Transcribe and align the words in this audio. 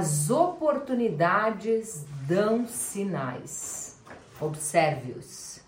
As 0.00 0.30
oportunidades 0.30 2.06
dão 2.26 2.66
sinais. 2.66 4.00
Observe-os. 4.40 5.60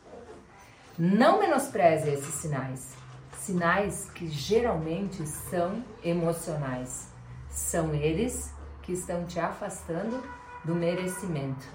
Não 0.98 1.38
menospreze 1.38 2.08
esses 2.08 2.37
sinais. 2.37 2.95
Sinais 3.37 4.08
que 4.14 4.26
geralmente 4.29 5.26
são 5.26 5.84
emocionais. 6.03 7.08
São 7.50 7.95
eles 7.95 8.50
que 8.80 8.93
estão 8.93 9.26
te 9.26 9.39
afastando 9.39 10.25
do 10.64 10.75
merecimento. 10.75 11.67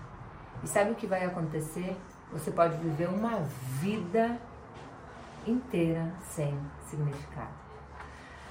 E 0.64 0.68
sabe 0.68 0.94
o 0.94 0.96
que 0.96 1.06
vai 1.06 1.26
acontecer? 1.26 1.96
Você 2.34 2.50
pode 2.50 2.76
viver 2.78 3.08
uma 3.08 3.38
vida 3.80 4.36
inteira 5.46 6.12
sem 6.34 6.60
significado. 6.90 7.67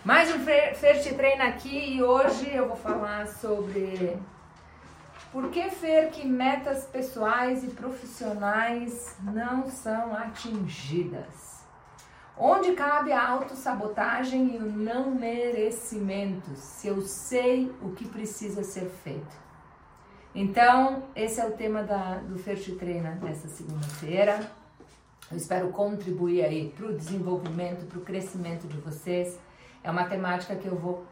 Mais 0.06 0.33
um 0.33 0.38
Fer 0.38 1.02
Te 1.02 1.12
Treina 1.15 1.48
aqui 1.48 1.96
e 1.96 2.01
hoje 2.01 2.48
eu 2.55 2.69
vou 2.69 2.77
falar 2.77 3.27
sobre 3.27 4.16
por 5.33 5.51
que 5.51 5.69
Fer 5.69 6.12
que 6.12 6.24
metas 6.24 6.84
pessoais 6.84 7.64
e 7.64 7.66
profissionais 7.73 9.16
não 9.20 9.69
são 9.69 10.14
atingidas. 10.14 11.61
Onde 12.38 12.74
cabe 12.74 13.11
a 13.11 13.30
autossabotagem 13.30 14.55
e 14.55 14.59
o 14.59 14.70
não 14.70 15.11
merecimento, 15.11 16.55
se 16.55 16.86
eu 16.86 17.02
sei 17.02 17.75
o 17.83 17.91
que 17.91 18.06
precisa 18.06 18.62
ser 18.62 18.88
feito. 19.02 19.36
Então, 20.33 21.02
esse 21.16 21.41
é 21.41 21.47
o 21.48 21.50
tema 21.50 21.83
da, 21.83 22.19
do 22.19 22.38
Fer 22.38 22.61
Te 22.61 22.77
Treina 22.77 23.19
nessa 23.20 23.48
segunda-feira. 23.48 24.38
Eu 25.28 25.36
espero 25.36 25.70
contribuir 25.70 26.45
aí 26.45 26.73
para 26.77 26.86
o 26.86 26.97
desenvolvimento, 26.97 27.86
para 27.86 27.98
o 27.98 28.02
crescimento 28.02 28.69
de 28.69 28.78
vocês 28.78 29.36
é 29.86 29.90
uma 29.90 30.04
temática 30.04 30.56
que 30.56 30.66
eu 30.66 30.74
vou 30.74 31.06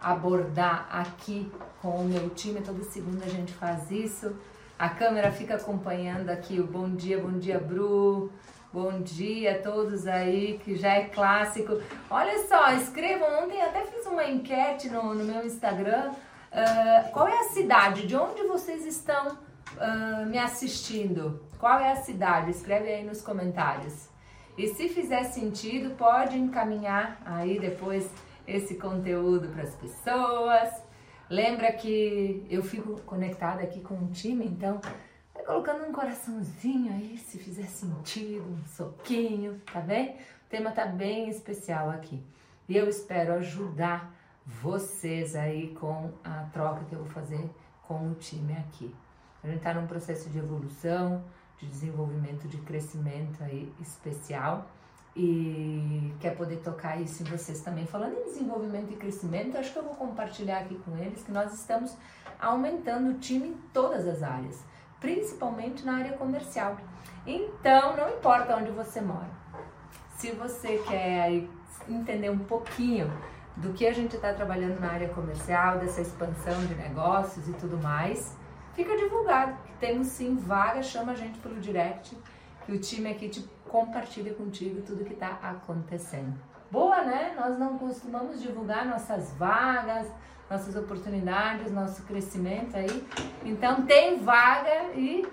abordar 0.00 0.86
aqui 0.92 1.50
com 1.80 1.88
o 1.88 2.04
meu 2.04 2.30
time. 2.30 2.60
Toda 2.60 2.84
segunda 2.84 3.24
a 3.24 3.28
gente 3.28 3.52
faz 3.52 3.90
isso. 3.90 4.36
A 4.78 4.88
câmera 4.88 5.32
fica 5.32 5.56
acompanhando 5.56 6.30
aqui 6.30 6.60
o 6.60 6.66
bom 6.66 6.88
dia, 6.88 7.18
bom 7.18 7.36
dia, 7.36 7.58
Bru. 7.58 8.30
Bom 8.72 9.02
dia 9.02 9.56
a 9.56 9.58
todos 9.58 10.06
aí, 10.06 10.60
que 10.64 10.76
já 10.76 10.94
é 10.94 11.04
clássico. 11.06 11.80
Olha 12.08 12.46
só, 12.46 12.70
escrevam. 12.74 13.42
Ontem 13.42 13.60
até 13.60 13.84
fiz 13.86 14.06
uma 14.06 14.24
enquete 14.24 14.88
no, 14.88 15.14
no 15.14 15.24
meu 15.24 15.44
Instagram. 15.44 16.12
Uh, 16.12 17.10
qual 17.12 17.26
é 17.26 17.40
a 17.40 17.48
cidade? 17.48 18.06
De 18.06 18.14
onde 18.14 18.44
vocês 18.44 18.86
estão 18.86 19.36
uh, 19.76 20.26
me 20.26 20.38
assistindo? 20.38 21.44
Qual 21.58 21.76
é 21.80 21.90
a 21.90 21.96
cidade? 21.96 22.52
Escreve 22.52 22.88
aí 22.88 23.04
nos 23.04 23.20
comentários. 23.20 24.11
E 24.56 24.68
se 24.68 24.88
fizer 24.88 25.24
sentido, 25.24 25.94
pode 25.96 26.38
encaminhar 26.38 27.20
aí 27.24 27.58
depois 27.58 28.10
esse 28.46 28.74
conteúdo 28.74 29.48
para 29.48 29.62
as 29.62 29.74
pessoas. 29.76 30.82
Lembra 31.30 31.72
que 31.72 32.46
eu 32.50 32.62
fico 32.62 33.00
conectada 33.02 33.62
aqui 33.62 33.80
com 33.80 33.94
o 33.94 34.10
time, 34.10 34.44
então 34.44 34.80
vai 35.32 35.42
colocando 35.44 35.88
um 35.88 35.92
coraçãozinho 35.92 36.92
aí, 36.92 37.16
se 37.16 37.38
fizer 37.38 37.66
sentido, 37.66 38.44
um 38.44 38.66
soquinho, 38.66 39.58
tá 39.72 39.80
bem? 39.80 40.16
O 40.46 40.50
tema 40.50 40.70
tá 40.70 40.84
bem 40.84 41.30
especial 41.30 41.88
aqui. 41.88 42.22
E 42.68 42.76
eu 42.76 42.86
espero 42.86 43.32
ajudar 43.34 44.14
vocês 44.44 45.34
aí 45.34 45.74
com 45.76 46.10
a 46.22 46.44
troca 46.52 46.84
que 46.84 46.94
eu 46.94 46.98
vou 46.98 47.08
fazer 47.08 47.48
com 47.82 48.10
o 48.10 48.14
time 48.14 48.52
aqui. 48.52 48.94
A 49.42 49.48
gente 49.48 49.62
tá 49.62 49.72
num 49.72 49.86
processo 49.86 50.28
de 50.28 50.38
evolução, 50.38 51.24
de 51.62 51.68
desenvolvimento, 51.68 52.48
de 52.48 52.58
crescimento 52.58 53.42
aí 53.42 53.72
especial 53.80 54.66
e 55.14 56.12
quer 56.18 56.34
poder 56.36 56.56
tocar 56.56 57.00
isso 57.00 57.22
em 57.22 57.26
vocês 57.26 57.60
também. 57.60 57.86
Falando 57.86 58.14
em 58.14 58.24
desenvolvimento 58.24 58.92
e 58.92 58.96
crescimento, 58.96 59.56
acho 59.56 59.72
que 59.72 59.78
eu 59.78 59.84
vou 59.84 59.94
compartilhar 59.94 60.58
aqui 60.58 60.74
com 60.84 60.96
eles 60.98 61.22
que 61.22 61.30
nós 61.30 61.54
estamos 61.54 61.96
aumentando 62.40 63.10
o 63.10 63.18
time 63.18 63.48
em 63.48 63.56
todas 63.72 64.08
as 64.08 64.22
áreas, 64.22 64.64
principalmente 64.98 65.84
na 65.84 65.98
área 65.98 66.12
comercial. 66.16 66.76
Então, 67.24 67.96
não 67.96 68.08
importa 68.08 68.56
onde 68.56 68.72
você 68.72 69.00
mora. 69.00 69.30
Se 70.16 70.32
você 70.32 70.78
quer 70.88 71.44
entender 71.88 72.30
um 72.30 72.38
pouquinho 72.38 73.12
do 73.56 73.72
que 73.72 73.86
a 73.86 73.92
gente 73.92 74.16
está 74.16 74.32
trabalhando 74.32 74.80
na 74.80 74.90
área 74.90 75.08
comercial, 75.10 75.78
dessa 75.78 76.00
expansão 76.00 76.58
de 76.66 76.74
negócios 76.74 77.46
e 77.48 77.52
tudo 77.52 77.76
mais, 77.76 78.36
fica 78.74 78.96
divulgado 78.96 79.71
temos 79.82 80.06
sim 80.06 80.36
vaga, 80.36 80.80
chama 80.80 81.10
a 81.10 81.14
gente 81.16 81.40
pelo 81.40 81.58
direct, 81.58 82.16
que 82.64 82.70
o 82.70 82.78
time 82.78 83.10
aqui 83.10 83.28
te 83.28 83.44
compartilha 83.68 84.32
contigo 84.32 84.80
tudo 84.82 85.04
que 85.04 85.12
está 85.12 85.40
acontecendo. 85.42 86.38
Boa, 86.70 87.02
né? 87.02 87.34
Nós 87.36 87.58
não 87.58 87.76
costumamos 87.76 88.40
divulgar 88.40 88.86
nossas 88.86 89.32
vagas, 89.32 90.06
nossas 90.48 90.76
oportunidades, 90.76 91.72
nosso 91.72 92.04
crescimento 92.04 92.76
aí. 92.76 93.04
Então 93.44 93.84
tem 93.84 94.20
vaga 94.20 94.92
e 94.94 95.26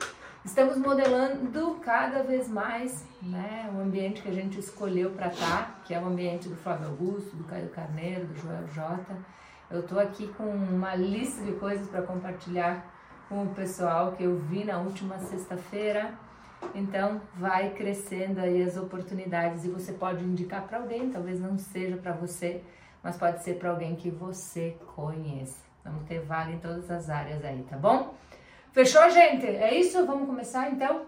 estamos 0.44 0.78
modelando 0.78 1.76
cada 1.76 2.24
vez 2.24 2.50
mais 2.50 3.06
né, 3.22 3.72
o 3.72 3.80
ambiente 3.80 4.24
que 4.24 4.30
a 4.30 4.34
gente 4.34 4.60
escolheu 4.60 5.12
para 5.12 5.28
estar, 5.28 5.48
tá, 5.48 5.76
que 5.86 5.94
é 5.94 6.00
o 6.00 6.08
ambiente 6.08 6.50
do 6.50 6.56
Flávio 6.56 6.88
Augusto, 6.88 7.36
do 7.36 7.44
Caio 7.44 7.70
Carneiro, 7.70 8.26
do 8.26 8.36
Joel 8.36 8.68
Jota. 8.70 9.16
Eu 9.70 9.81
estou 9.81 10.00
aqui 10.00 10.28
com 10.30 10.50
uma 10.50 10.96
lista 10.96 11.44
de 11.44 11.52
coisas 11.52 11.88
para 11.88 12.02
compartilhar 12.02 12.98
com 13.30 13.44
o 13.44 13.50
pessoal 13.54 14.14
que 14.14 14.24
eu 14.24 14.36
vi 14.36 14.66
na 14.66 14.80
última 14.80 15.20
sexta-feira. 15.20 16.12
Então, 16.74 17.22
vai 17.36 17.70
crescendo 17.70 18.40
aí 18.40 18.62
as 18.64 18.76
oportunidades 18.76 19.64
e 19.64 19.70
você 19.70 19.94
pode 19.94 20.26
indicar 20.26 20.68
para 20.68 20.80
alguém, 20.80 21.10
talvez 21.12 21.40
não 21.40 21.58
seja 21.58 21.96
para 21.96 22.12
você, 22.12 22.62
mas 23.04 23.16
pode 23.16 23.44
ser 23.44 23.58
para 23.60 23.70
alguém 23.70 23.96
que 23.96 24.10
você 24.10 24.76
conhece. 24.96 25.60
Vamos 25.86 26.04
ter 26.04 26.20
vaga 26.20 26.52
em 26.52 26.60
todas 26.60 26.90
as 26.92 27.10
áreas 27.10 27.46
aí, 27.46 27.64
tá 27.70 27.78
bom? 27.78 28.16
Fechou, 28.74 29.10
gente? 29.10 29.46
É 29.46 29.74
isso? 29.74 30.06
Vamos 30.06 30.28
começar 30.28 30.70
então? 30.70 31.06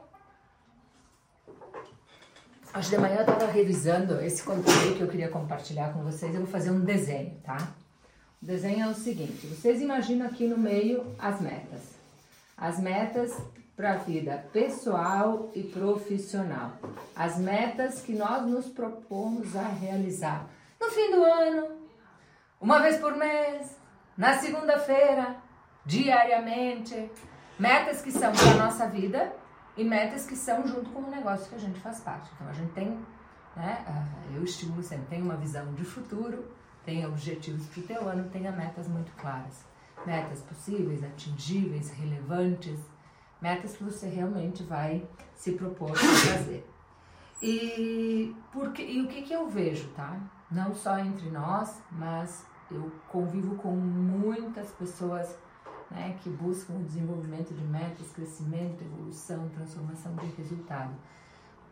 Hoje 2.74 2.90
de 2.90 2.98
manhã 2.98 3.16
eu 3.16 3.22
estava 3.22 3.48
revisando 3.48 4.22
esse 4.22 4.44
conteúdo 4.44 4.96
que 4.96 5.02
eu 5.02 5.08
queria 5.10 5.28
compartilhar 5.28 5.92
com 5.92 6.04
vocês. 6.04 6.34
Eu 6.34 6.42
vou 6.42 6.50
fazer 6.50 6.72
um 6.72 6.80
desenho, 6.80 7.36
tá? 7.44 7.58
O 8.42 8.46
desenho 8.46 8.86
é 8.86 8.88
o 8.88 8.94
seguinte: 8.94 9.46
vocês 9.48 9.82
imaginam 9.82 10.26
aqui 10.26 10.48
no 10.48 10.58
meio 10.58 11.06
as 11.20 11.42
metas 11.42 12.01
as 12.62 12.80
metas 12.80 13.36
para 13.76 13.94
a 13.94 13.98
vida 13.98 14.46
pessoal 14.54 15.50
e 15.56 15.64
profissional. 15.64 16.74
As 17.16 17.40
metas 17.40 18.02
que 18.02 18.14
nós 18.14 18.46
nos 18.46 18.70
propomos 18.70 19.56
a 19.56 19.64
realizar 19.64 20.46
no 20.80 20.88
fim 20.92 21.12
do 21.12 21.24
ano, 21.24 21.70
uma 22.60 22.80
vez 22.80 22.98
por 22.98 23.16
mês, 23.16 23.76
na 24.16 24.38
segunda-feira, 24.38 25.38
diariamente. 25.84 27.12
Metas 27.58 28.02
que 28.02 28.12
são 28.12 28.32
para 28.32 28.52
a 28.52 28.66
nossa 28.66 28.88
vida 28.88 29.34
e 29.76 29.84
metas 29.84 30.28
que 30.28 30.36
são 30.36 30.68
junto 30.68 30.92
com 30.92 31.02
o 31.02 31.10
negócio 31.10 31.50
que 31.50 31.56
a 31.56 31.60
gente 31.60 31.80
faz 31.80 32.00
parte. 32.00 32.30
Então 32.36 32.48
a 32.48 32.54
gente 32.54 32.74
tem, 32.74 33.00
né, 33.56 33.84
eu 34.36 34.44
estimulo 34.44 34.84
sempre, 34.84 35.08
tem 35.08 35.22
uma 35.22 35.36
visão 35.36 35.74
de 35.74 35.84
futuro, 35.84 36.46
tem 36.86 37.06
objetivos 37.08 37.66
para 37.68 37.80
o 37.80 37.84
teu 37.84 38.08
ano, 38.08 38.30
tenha 38.30 38.52
metas 38.52 38.88
muito 38.88 39.12
claras 39.14 39.71
metas 40.06 40.42
possíveis, 40.42 41.04
atingíveis, 41.04 41.90
relevantes, 41.92 42.80
metas 43.42 43.76
que 43.76 43.84
você 43.84 44.08
realmente 44.08 44.64
vai 44.64 45.08
se 45.36 45.54
propor 45.54 45.92
a 45.92 45.96
fazer. 45.96 46.68
E, 47.42 48.36
porque, 48.52 48.84
e 48.84 49.02
o 49.02 49.08
que, 49.08 49.24
que 49.24 49.34
eu 49.34 49.50
vejo, 49.50 49.90
tá? 49.90 50.20
Não 50.50 50.74
só 50.76 51.00
entre 51.00 51.30
nós, 51.30 51.82
mas 51.92 52.46
eu 52.70 52.92
convivo 53.10 53.56
com 53.56 53.72
muitas 53.72 54.70
pessoas 54.72 55.36
né, 55.90 56.18
que 56.22 56.30
buscam 56.30 56.74
o 56.74 56.84
desenvolvimento 56.84 57.54
de 57.54 57.64
metas, 57.64 58.12
crescimento, 58.12 58.84
evolução, 58.84 59.50
transformação 59.50 60.16
de 60.16 60.28
resultado. 60.38 60.94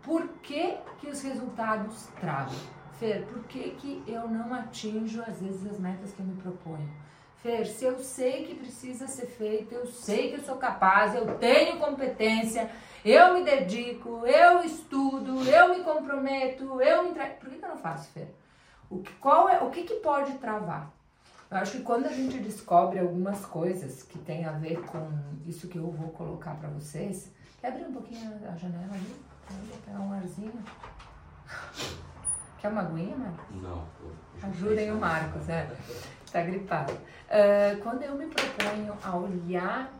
Por 0.02 0.28
que, 0.42 0.78
que 1.00 1.08
os 1.08 1.22
resultados 1.22 2.08
travam? 2.20 2.58
Fer, 2.94 3.26
por 3.28 3.44
que, 3.44 3.72
que 3.72 4.04
eu 4.08 4.28
não 4.28 4.54
atinjo 4.54 5.22
às 5.22 5.40
vezes 5.40 5.66
as 5.66 5.80
metas 5.80 6.12
que 6.12 6.20
eu 6.20 6.26
me 6.26 6.36
proponho? 6.42 6.90
Fer, 7.42 7.66
se 7.66 7.86
eu 7.86 7.98
sei 8.00 8.46
que 8.46 8.56
precisa 8.56 9.08
ser 9.08 9.28
feito, 9.28 9.74
eu 9.74 9.88
sei 9.88 10.30
que 10.30 10.42
eu 10.42 10.44
sou 10.44 10.58
capaz, 10.58 11.16
eu 11.16 11.38
tenho 11.38 11.80
competência, 11.80 12.70
eu 13.04 13.34
me 13.34 13.44
dedico, 13.44 14.26
eu 14.28 14.62
estudo, 14.64 15.42
eu 15.50 15.70
me 15.70 15.84
comprometo, 15.84 16.82
eu 16.82 17.04
me 17.04 17.10
entrego. 17.12 17.40
Por 17.40 17.50
que, 17.50 17.58
que 17.58 17.64
eu 17.64 17.70
não 17.70 17.78
faço, 17.78 18.12
Fer? 18.12 18.28
O 18.90 19.00
que, 19.00 19.14
qual 19.14 19.48
é, 19.48 19.64
o 19.64 19.70
que, 19.70 19.84
que 19.84 19.96
pode 19.96 20.34
travar? 20.40 20.92
Eu 21.50 21.58
acho 21.58 21.78
que 21.78 21.84
quando 21.84 22.08
a 22.08 22.12
gente 22.12 22.38
descobre 22.40 23.00
algumas 23.00 23.46
coisas 23.46 24.04
que 24.04 24.20
tem 24.20 24.46
a 24.46 24.52
ver 24.52 24.82
com 24.82 25.10
isso 25.48 25.68
que 25.68 25.78
eu 25.78 25.90
vou 25.90 26.10
colocar 26.10 26.56
para 26.56 26.70
vocês, 26.70 27.32
quer 27.62 27.70
abrir 27.70 27.86
um 27.86 27.94
pouquinho 27.94 28.34
a 28.48 28.56
janela 28.58 28.94
ali? 28.94 29.16
Vou 29.50 29.78
pegar 29.86 30.00
um 30.02 30.14
arzinho. 30.14 30.64
Quer 32.62 32.70
uma 32.70 32.82
aguinha, 32.82 33.16
Marcos? 33.16 33.62
Não. 33.62 33.86
Ajudem 34.42 34.92
o 34.92 34.96
Marcos, 34.96 35.48
é 35.50 35.70
está 36.26 36.42
gripado. 36.42 36.94
Uh, 36.94 37.82
quando 37.82 38.04
eu 38.04 38.16
me 38.16 38.28
proponho 38.28 38.94
a 39.04 39.16
olhar 39.16 39.92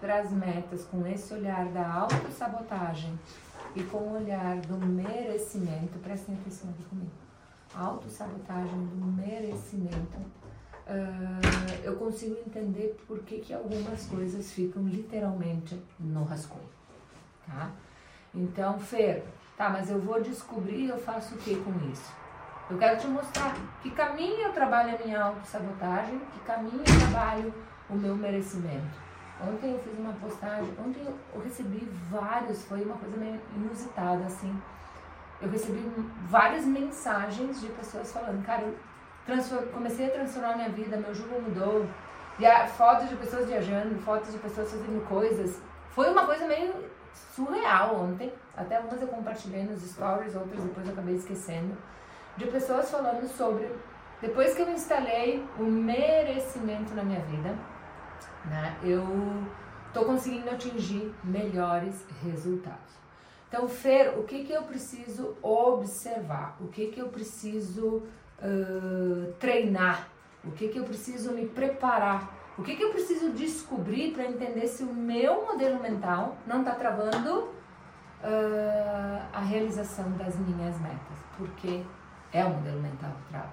para 0.00 0.20
as 0.20 0.30
metas 0.30 0.84
com 0.84 1.06
esse 1.06 1.34
olhar 1.34 1.66
da 1.66 1.86
autossabotagem 1.86 3.18
e 3.74 3.82
com 3.82 3.98
o 3.98 4.14
olhar 4.14 4.56
do 4.60 4.78
merecimento, 4.78 5.98
prestem 5.98 6.34
atenção 6.34 6.70
aqui 6.70 6.82
comigo. 6.84 7.10
Autossabotagem 7.74 8.86
do 8.86 9.06
merecimento. 9.06 10.18
uh, 10.86 11.82
eu 11.82 11.96
consigo 11.96 12.36
entender 12.46 12.96
por 13.06 13.20
que, 13.20 13.40
que 13.40 13.52
algumas 13.52 14.06
coisas 14.06 14.50
ficam 14.52 14.82
literalmente 14.84 15.80
no 16.00 16.24
rascunho, 16.24 16.68
tá? 17.46 17.70
Então, 18.34 18.78
Fer, 18.78 19.24
tá, 19.56 19.70
mas 19.70 19.90
eu 19.90 19.98
vou 20.00 20.20
descobrir 20.20 20.88
eu 20.88 20.98
faço 20.98 21.34
o 21.34 21.38
que 21.38 21.56
com 21.62 21.72
isso? 21.90 22.12
Eu 22.68 22.78
quero 22.78 22.98
te 22.98 23.06
mostrar 23.06 23.54
que 23.80 23.90
caminho 23.90 24.42
eu 24.42 24.52
trabalho 24.52 24.94
a 24.94 25.04
minha 25.04 25.22
autossabotagem, 25.22 26.18
que 26.32 26.40
caminho 26.40 26.80
eu 26.80 26.98
trabalho 26.98 27.54
o 27.88 27.94
meu 27.94 28.16
merecimento. 28.16 29.06
Ontem 29.40 29.72
eu 29.72 29.78
fiz 29.78 29.98
uma 29.98 30.12
postagem, 30.14 30.74
ontem 30.84 31.06
eu 31.34 31.40
recebi 31.40 31.88
vários, 32.10 32.64
foi 32.64 32.82
uma 32.84 32.96
coisa 32.96 33.16
meio 33.16 33.40
inusitada, 33.54 34.24
assim. 34.24 34.60
Eu 35.40 35.50
recebi 35.50 35.84
várias 36.28 36.64
mensagens 36.64 37.60
de 37.60 37.68
pessoas 37.68 38.10
falando, 38.10 38.44
cara, 38.44 38.62
eu 38.62 39.62
comecei 39.72 40.06
a 40.06 40.10
transformar 40.10 40.56
minha 40.56 40.70
vida, 40.70 40.96
meu 40.96 41.14
jogo 41.14 41.40
mudou. 41.40 41.86
E 42.38 42.68
fotos 42.68 43.08
de 43.08 43.16
pessoas 43.16 43.46
viajando, 43.46 43.98
fotos 44.02 44.32
de 44.32 44.38
pessoas 44.38 44.70
fazendo 44.70 45.06
coisas. 45.08 45.60
Foi 45.90 46.10
uma 46.10 46.26
coisa 46.26 46.46
meio 46.46 46.74
surreal 47.34 47.96
ontem. 47.96 48.32
Até 48.56 48.76
algumas 48.76 49.00
eu 49.00 49.08
compartilhei 49.08 49.64
nos 49.64 49.82
stories, 49.82 50.34
outras 50.34 50.62
depois 50.62 50.86
eu 50.86 50.92
acabei 50.92 51.14
esquecendo 51.14 51.76
de 52.36 52.46
pessoas 52.46 52.90
falando 52.90 53.26
sobre 53.28 53.70
depois 54.20 54.54
que 54.54 54.62
eu 54.62 54.70
instalei 54.70 55.44
o 55.58 55.62
merecimento 55.62 56.94
na 56.94 57.04
minha 57.04 57.20
vida, 57.20 57.54
né, 58.46 58.76
eu 58.82 59.04
tô 59.92 60.04
conseguindo 60.04 60.48
atingir 60.48 61.14
melhores 61.22 62.06
resultados. 62.22 62.96
Então, 63.48 63.68
Fer, 63.68 64.18
o 64.18 64.24
que 64.24 64.44
que 64.44 64.52
eu 64.52 64.62
preciso 64.62 65.36
observar? 65.42 66.56
O 66.60 66.68
que 66.68 66.86
que 66.88 67.00
eu 67.00 67.08
preciso 67.08 68.02
uh, 68.42 69.32
treinar? 69.38 70.08
O 70.44 70.50
que 70.50 70.68
que 70.68 70.78
eu 70.78 70.84
preciso 70.84 71.32
me 71.32 71.46
preparar? 71.46 72.34
O 72.58 72.62
que 72.62 72.74
que 72.74 72.82
eu 72.82 72.90
preciso 72.90 73.32
descobrir 73.32 74.12
para 74.12 74.24
entender 74.24 74.66
se 74.66 74.82
o 74.82 74.92
meu 74.92 75.44
modelo 75.44 75.78
mental 75.80 76.38
não 76.46 76.60
está 76.60 76.74
travando 76.74 77.40
uh, 77.40 79.22
a 79.30 79.40
realização 79.40 80.10
das 80.12 80.34
minhas 80.36 80.80
metas? 80.80 81.18
Porque 81.36 81.82
é 82.32 82.44
o 82.46 82.50
modelo 82.50 82.80
mental 82.80 83.10
que 83.12 83.28
trava. 83.28 83.52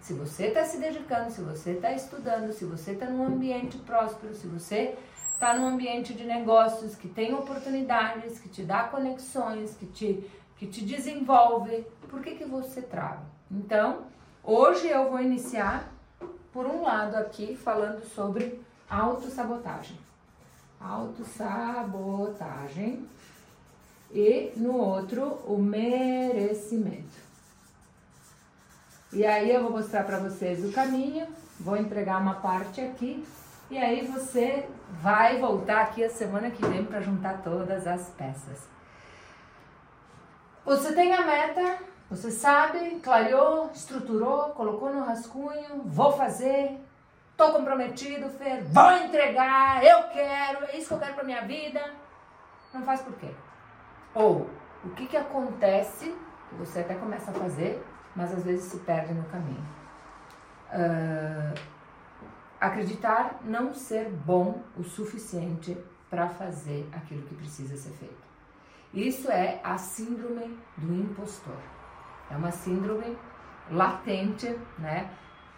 Se 0.00 0.14
você 0.14 0.46
está 0.46 0.64
se 0.64 0.78
dedicando, 0.78 1.30
se 1.30 1.42
você 1.42 1.72
está 1.72 1.92
estudando, 1.92 2.52
se 2.52 2.64
você 2.64 2.92
está 2.92 3.06
num 3.06 3.24
ambiente 3.24 3.76
próspero, 3.78 4.34
se 4.34 4.46
você 4.46 4.96
está 5.32 5.54
num 5.54 5.66
ambiente 5.66 6.14
de 6.14 6.24
negócios 6.24 6.94
que 6.94 7.08
tem 7.08 7.34
oportunidades, 7.34 8.38
que 8.38 8.48
te 8.48 8.62
dá 8.62 8.84
conexões, 8.84 9.76
que 9.76 9.86
te, 9.86 10.30
que 10.56 10.68
te 10.68 10.84
desenvolve, 10.84 11.84
por 12.08 12.20
que, 12.20 12.36
que 12.36 12.44
você 12.44 12.82
trava? 12.82 13.24
Então, 13.50 14.06
hoje 14.44 14.88
eu 14.88 15.10
vou 15.10 15.20
iniciar 15.20 15.91
por 16.52 16.66
um 16.66 16.82
lado 16.82 17.16
aqui 17.16 17.56
falando 17.56 18.04
sobre 18.14 18.60
autossabotagem. 18.88 19.98
Autossabotagem. 20.80 23.08
E 24.10 24.52
no 24.56 24.76
outro, 24.76 25.38
o 25.46 25.56
merecimento. 25.56 27.22
E 29.12 29.24
aí 29.24 29.48
eu 29.50 29.62
vou 29.62 29.70
mostrar 29.72 30.04
para 30.04 30.18
vocês 30.18 30.64
o 30.64 30.72
caminho, 30.72 31.26
vou 31.60 31.76
entregar 31.76 32.20
uma 32.20 32.34
parte 32.34 32.80
aqui 32.80 33.24
e 33.70 33.78
aí 33.78 34.04
você 34.06 34.68
vai 35.00 35.38
voltar 35.38 35.82
aqui 35.82 36.02
a 36.04 36.10
semana 36.10 36.50
que 36.50 36.66
vem 36.66 36.84
para 36.84 37.00
juntar 37.00 37.42
todas 37.42 37.86
as 37.86 38.08
peças. 38.10 38.72
Você 40.64 40.94
tem 40.94 41.12
a 41.12 41.26
meta, 41.26 41.78
você 42.14 42.30
sabe, 42.30 43.00
clareou, 43.00 43.70
estruturou, 43.72 44.50
colocou 44.50 44.92
no 44.92 45.02
rascunho, 45.02 45.82
vou 45.86 46.12
fazer, 46.12 46.78
tô 47.38 47.52
comprometido, 47.52 48.28
Fer, 48.28 48.64
vou 48.64 48.92
entregar, 48.98 49.82
eu 49.82 50.10
quero, 50.10 50.66
é 50.66 50.76
isso 50.76 50.88
que 50.88 50.94
eu 50.94 50.98
quero 50.98 51.14
para 51.14 51.24
minha 51.24 51.40
vida. 51.46 51.80
Não 52.74 52.82
faz 52.82 53.00
por 53.00 53.14
quê? 53.14 53.30
Ou 54.14 54.46
o 54.84 54.90
que 54.90 55.06
que 55.06 55.16
acontece, 55.16 56.14
que 56.50 56.54
você 56.56 56.80
até 56.80 56.94
começa 56.96 57.30
a 57.30 57.34
fazer, 57.34 57.82
mas 58.14 58.30
às 58.30 58.44
vezes 58.44 58.66
se 58.66 58.80
perde 58.80 59.14
no 59.14 59.24
caminho. 59.24 59.66
Uh, 60.68 61.58
acreditar 62.60 63.40
não 63.42 63.72
ser 63.72 64.10
bom 64.10 64.62
o 64.76 64.84
suficiente 64.84 65.78
para 66.10 66.28
fazer 66.28 66.86
aquilo 66.92 67.22
que 67.22 67.34
precisa 67.34 67.74
ser 67.74 67.92
feito. 67.92 68.22
Isso 68.92 69.30
é 69.30 69.60
a 69.64 69.78
síndrome 69.78 70.58
do 70.76 70.94
impostor. 70.94 71.56
É 72.32 72.36
uma 72.36 72.50
síndrome 72.50 73.16
latente, 73.70 74.58
né? 74.78 75.10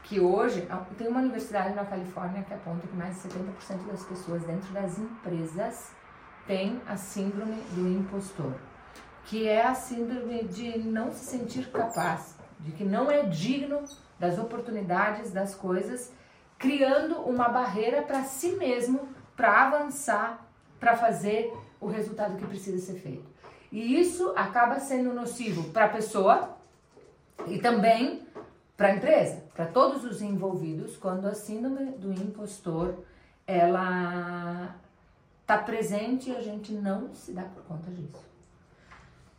Que 0.03 0.19
hoje 0.19 0.69
tem 0.99 1.07
uma 1.07 1.21
universidade 1.21 1.73
na 1.73 1.85
Califórnia 1.85 2.43
que 2.43 2.53
aponta 2.53 2.87
que 2.87 2.97
mais 2.97 3.23
de 3.23 3.29
70% 3.29 3.87
das 3.87 4.05
pessoas 4.05 4.43
dentro 4.43 4.73
das 4.73 4.99
empresas 4.99 5.93
têm 6.49 6.83
a 6.87 6.97
síndrome 6.97 7.57
do 7.71 7.89
impostor, 7.89 8.53
que 9.25 9.49
é 9.49 9.65
a 9.65 9.75
síndrome 9.75 10.45
de 10.45 10.79
não 10.81 11.13
se 11.13 11.25
sentir 11.25 11.71
capaz, 11.71 12.37
de 12.59 12.73
que 12.73 12.85
não 12.85 13.11
é 13.11 13.23
digno 13.23 13.85
das 14.19 14.39
oportunidades, 14.39 15.31
das 15.31 15.55
coisas, 15.55 16.13
criando 16.59 17.21
uma 17.21 17.49
barreira 17.49 18.03
para 18.03 18.25
si 18.25 18.57
mesmo, 18.57 19.09
para 19.37 19.67
avançar, 19.67 20.45
para 20.81 20.97
fazer 20.97 21.53
o 21.81 21.87
resultado 21.87 22.37
que 22.37 22.47
precisa 22.47 22.85
ser 22.85 22.99
feito. 22.99 23.33
E 23.71 23.99
isso 23.99 24.33
acaba 24.37 24.81
sendo 24.81 25.15
nocivo 25.15 25.71
para 25.71 25.87
a 25.87 25.89
pessoa 25.89 26.57
e 27.47 27.59
também 27.59 28.23
para 28.77 28.89
a 28.89 28.97
empresa, 28.97 29.45
para 29.55 29.67
todos 29.67 30.05
os 30.05 30.21
envolvidos, 30.21 30.97
quando 30.97 31.27
a 31.27 31.35
síndrome 31.35 31.93
do 31.93 32.13
impostor 32.13 33.05
ela 33.47 34.75
está 35.43 35.59
presente 35.59 36.31
e 36.31 36.37
a 36.37 36.41
gente 36.41 36.73
não 36.73 37.15
se 37.15 37.33
dá 37.33 37.43
por 37.43 37.63
conta 37.65 37.91
disso. 37.91 38.25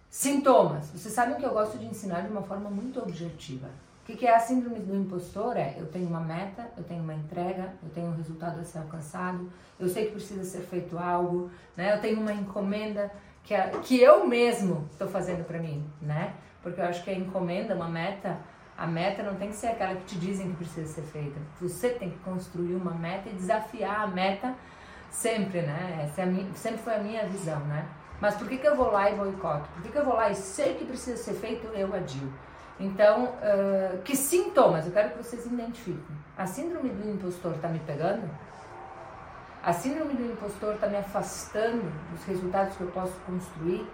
Sintomas. 0.09 0.89
Vocês 0.91 1.13
sabem 1.13 1.35
que 1.35 1.45
eu 1.45 1.51
gosto 1.51 1.77
de 1.77 1.85
ensinar 1.85 2.21
de 2.21 2.29
uma 2.29 2.43
forma 2.43 2.69
muito 2.69 2.99
objetiva. 2.99 3.67
O 4.01 4.05
que, 4.05 4.25
é 4.25 4.35
a 4.35 4.39
síndrome 4.39 4.79
do 4.79 4.95
impostor? 4.95 5.57
É 5.57 5.75
eu 5.77 5.87
tenho 5.87 6.07
uma 6.07 6.19
meta, 6.19 6.69
eu 6.77 6.83
tenho 6.83 7.01
uma 7.01 7.13
entrega, 7.13 7.73
eu 7.83 7.89
tenho 7.89 8.07
um 8.07 8.15
resultado 8.15 8.59
a 8.59 8.63
ser 8.63 8.77
alcançado, 8.77 9.51
eu 9.79 9.89
sei 9.89 10.05
que 10.05 10.11
precisa 10.11 10.43
ser 10.43 10.61
feito 10.61 10.97
algo, 10.97 11.49
né? 11.75 11.95
Eu 11.95 11.99
tenho 11.99 12.21
uma 12.21 12.31
encomenda 12.31 13.11
que, 13.43 13.53
é, 13.53 13.67
que 13.83 13.99
eu 13.99 14.27
mesmo 14.27 14.87
estou 14.91 15.07
fazendo 15.07 15.43
para 15.43 15.57
mim, 15.57 15.83
né? 15.99 16.35
Porque 16.65 16.81
eu 16.81 16.85
acho 16.85 17.03
que 17.03 17.11
a 17.11 17.13
encomenda, 17.13 17.75
uma 17.75 17.87
meta, 17.87 18.39
a 18.75 18.87
meta 18.87 19.21
não 19.21 19.35
tem 19.35 19.49
que 19.49 19.55
ser 19.55 19.67
aquela 19.67 19.93
que 19.93 20.05
te 20.05 20.17
dizem 20.17 20.49
que 20.49 20.55
precisa 20.55 20.91
ser 20.91 21.03
feita. 21.03 21.39
Você 21.61 21.89
tem 21.89 22.09
que 22.09 22.17
construir 22.17 22.73
uma 22.73 22.89
meta 22.89 23.29
e 23.29 23.33
desafiar 23.33 24.01
a 24.01 24.07
meta 24.07 24.55
sempre, 25.11 25.61
né? 25.61 26.01
Essa 26.05 26.23
é 26.23 26.25
minha, 26.25 26.51
sempre 26.55 26.79
foi 26.79 26.95
a 26.95 26.97
minha 26.97 27.23
visão, 27.27 27.59
né? 27.65 27.87
Mas 28.19 28.33
por 28.33 28.49
que, 28.49 28.57
que 28.57 28.67
eu 28.67 28.75
vou 28.75 28.91
lá 28.91 29.11
e 29.11 29.15
boicoto? 29.15 29.69
Por 29.75 29.83
que, 29.83 29.89
que 29.89 29.97
eu 29.99 30.03
vou 30.03 30.15
lá 30.15 30.31
e 30.31 30.35
sei 30.35 30.73
que 30.73 30.85
precisa 30.85 31.17
ser 31.17 31.35
feito, 31.35 31.67
eu 31.67 31.93
adio? 31.93 32.33
Então, 32.79 33.25
uh, 33.25 34.01
que 34.03 34.15
sintomas? 34.15 34.87
Eu 34.87 34.91
quero 34.91 35.11
que 35.11 35.17
vocês 35.19 35.45
identifiquem. 35.45 36.17
A 36.35 36.47
síndrome 36.47 36.89
do 36.89 37.07
impostor 37.07 37.53
está 37.53 37.67
me 37.67 37.77
pegando? 37.77 38.27
A 39.61 39.71
síndrome 39.71 40.15
do 40.15 40.31
impostor 40.31 40.73
está 40.73 40.87
me 40.87 40.97
afastando 40.97 41.83
dos 42.09 42.25
resultados 42.25 42.75
que 42.75 42.81
eu 42.81 42.87
posso 42.87 43.13
construir? 43.27 43.87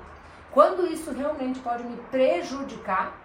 Quando 0.52 0.86
isso 0.86 1.12
realmente 1.12 1.60
pode 1.60 1.84
me 1.84 1.96
prejudicar? 2.10 3.18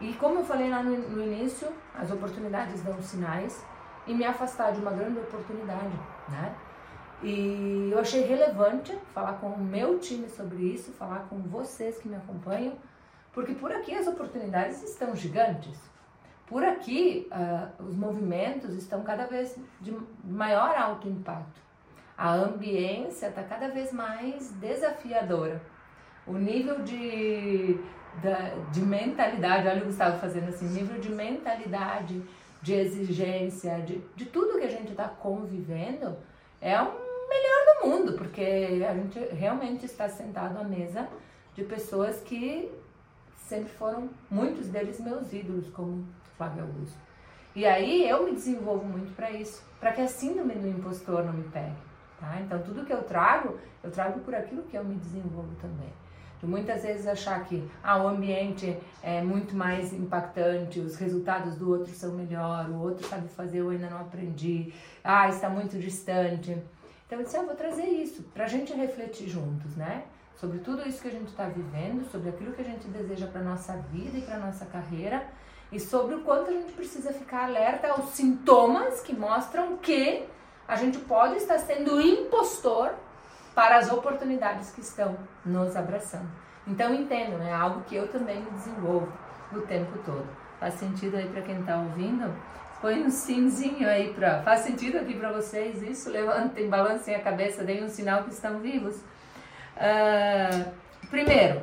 E 0.00 0.12
como 0.14 0.40
eu 0.40 0.44
falei 0.44 0.68
lá 0.68 0.82
no, 0.82 0.96
no 0.96 1.22
início, 1.22 1.68
as 1.94 2.10
oportunidades 2.10 2.82
dão 2.82 3.00
sinais 3.00 3.64
e 4.06 4.12
me 4.12 4.24
afastar 4.24 4.72
de 4.72 4.80
uma 4.80 4.90
grande 4.90 5.18
oportunidade, 5.18 5.96
né? 6.28 6.54
E 7.22 7.88
eu 7.90 7.98
achei 7.98 8.22
relevante 8.22 8.94
falar 9.14 9.34
com 9.34 9.46
o 9.46 9.58
meu 9.58 9.98
time 9.98 10.28
sobre 10.28 10.62
isso, 10.62 10.92
falar 10.92 11.26
com 11.30 11.38
vocês 11.38 11.96
que 11.96 12.06
me 12.06 12.16
acompanham, 12.16 12.74
porque 13.32 13.54
por 13.54 13.72
aqui 13.72 13.94
as 13.94 14.06
oportunidades 14.06 14.82
estão 14.82 15.16
gigantes. 15.16 15.78
Por 16.46 16.62
aqui 16.62 17.26
uh, 17.32 17.82
os 17.82 17.96
movimentos 17.96 18.74
estão 18.74 19.02
cada 19.02 19.24
vez 19.26 19.56
de 19.80 19.96
maior 20.22 20.76
alto 20.76 21.08
impacto. 21.08 21.62
A 22.16 22.34
ambiência 22.34 23.28
está 23.28 23.42
cada 23.42 23.68
vez 23.68 23.90
mais 23.90 24.52
desafiadora. 24.52 25.62
O 26.26 26.32
nível 26.32 26.82
de, 26.82 27.78
de 28.72 28.80
mentalidade, 28.80 29.68
olha 29.68 29.82
o 29.82 29.86
Gustavo 29.86 30.18
fazendo 30.18 30.48
assim, 30.48 30.66
nível 30.68 30.98
de 30.98 31.10
mentalidade, 31.10 32.22
de 32.62 32.72
exigência, 32.72 33.80
de, 33.82 34.00
de 34.16 34.24
tudo 34.24 34.58
que 34.58 34.64
a 34.64 34.70
gente 34.70 34.92
está 34.92 35.06
convivendo, 35.06 36.16
é 36.60 36.80
um 36.80 36.92
melhor 37.28 37.82
do 37.82 37.88
mundo, 37.88 38.12
porque 38.14 38.82
a 38.88 38.94
gente 38.94 39.18
realmente 39.34 39.84
está 39.84 40.08
sentado 40.08 40.58
à 40.58 40.64
mesa 40.64 41.06
de 41.54 41.62
pessoas 41.62 42.20
que 42.20 42.72
sempre 43.36 43.68
foram, 43.68 44.08
muitos 44.30 44.68
deles, 44.68 44.98
meus 44.98 45.32
ídolos, 45.32 45.68
como 45.70 46.06
Flávio 46.38 46.62
Augusto. 46.62 46.98
E 47.54 47.66
aí 47.66 48.08
eu 48.08 48.24
me 48.24 48.32
desenvolvo 48.32 48.84
muito 48.84 49.14
para 49.14 49.30
isso, 49.30 49.62
para 49.78 49.92
que 49.92 50.00
a 50.00 50.08
síndrome 50.08 50.54
do 50.54 50.66
impostor 50.66 51.24
não 51.24 51.34
me 51.34 51.44
pegue. 51.44 51.76
Tá? 52.18 52.40
Então 52.40 52.60
tudo 52.62 52.84
que 52.84 52.92
eu 52.92 53.02
trago, 53.02 53.58
eu 53.82 53.90
trago 53.90 54.20
por 54.20 54.34
aquilo 54.34 54.62
que 54.62 54.76
eu 54.76 54.84
me 54.84 54.96
desenvolvo 54.96 55.54
também. 55.60 55.92
Muitas 56.46 56.82
vezes 56.82 57.06
achar 57.06 57.44
que 57.44 57.68
ah, 57.82 58.02
o 58.02 58.08
ambiente 58.08 58.76
é 59.02 59.22
muito 59.22 59.54
mais 59.54 59.92
impactante, 59.92 60.80
os 60.80 60.96
resultados 60.96 61.56
do 61.56 61.70
outro 61.70 61.92
são 61.92 62.12
melhor, 62.12 62.68
o 62.70 62.80
outro 62.80 63.06
sabe 63.06 63.28
fazer, 63.28 63.58
eu 63.58 63.70
ainda 63.70 63.88
não 63.88 63.98
aprendi, 63.98 64.72
ah, 65.02 65.28
está 65.28 65.48
muito 65.48 65.78
distante. 65.78 66.56
Então 67.06 67.18
eu 67.18 67.24
disse, 67.24 67.36
ah, 67.36 67.42
vou 67.42 67.54
trazer 67.54 67.86
isso 67.86 68.22
para 68.34 68.44
a 68.44 68.48
gente 68.48 68.72
refletir 68.72 69.28
juntos, 69.28 69.76
né? 69.76 70.04
Sobre 70.36 70.58
tudo 70.58 70.86
isso 70.88 71.00
que 71.00 71.08
a 71.08 71.12
gente 71.12 71.28
está 71.28 71.48
vivendo, 71.48 72.10
sobre 72.10 72.28
aquilo 72.28 72.52
que 72.52 72.60
a 72.60 72.64
gente 72.64 72.88
deseja 72.88 73.26
para 73.26 73.40
nossa 73.40 73.76
vida 73.92 74.18
e 74.18 74.22
para 74.22 74.38
nossa 74.38 74.66
carreira 74.66 75.26
e 75.70 75.80
sobre 75.80 76.14
o 76.14 76.20
quanto 76.20 76.50
a 76.50 76.52
gente 76.52 76.72
precisa 76.72 77.12
ficar 77.12 77.44
alerta 77.44 77.88
aos 77.88 78.10
sintomas 78.10 79.00
que 79.00 79.14
mostram 79.14 79.76
que 79.76 80.24
a 80.66 80.76
gente 80.76 80.98
pode 80.98 81.36
estar 81.36 81.58
sendo 81.58 82.00
impostor 82.00 82.94
para 83.54 83.78
as 83.78 83.90
oportunidades 83.90 84.70
que 84.70 84.80
estão 84.80 85.16
nos 85.44 85.76
abraçando. 85.76 86.28
Então 86.66 86.94
entendam, 86.94 87.42
é 87.42 87.52
algo 87.52 87.82
que 87.82 87.94
eu 87.94 88.08
também 88.08 88.42
desenvolvo 88.52 89.12
o 89.52 89.60
tempo 89.60 89.98
todo. 90.04 90.26
Faz 90.58 90.74
sentido 90.74 91.16
aí 91.16 91.28
para 91.28 91.42
quem 91.42 91.60
está 91.60 91.76
ouvindo? 91.76 92.34
Põe 92.80 93.02
um 93.02 93.10
simzinho 93.10 93.88
aí 93.88 94.12
para. 94.12 94.42
Faz 94.42 94.60
sentido 94.60 94.98
aqui 94.98 95.14
para 95.14 95.32
vocês 95.32 95.82
isso? 95.82 96.10
Levantem, 96.10 96.68
balancem 96.68 97.14
a 97.14 97.20
cabeça, 97.20 97.64
deem 97.64 97.84
um 97.84 97.88
sinal 97.88 98.24
que 98.24 98.30
estão 98.30 98.58
vivos. 98.58 98.96
Uh, 99.76 100.70
primeiro, 101.08 101.62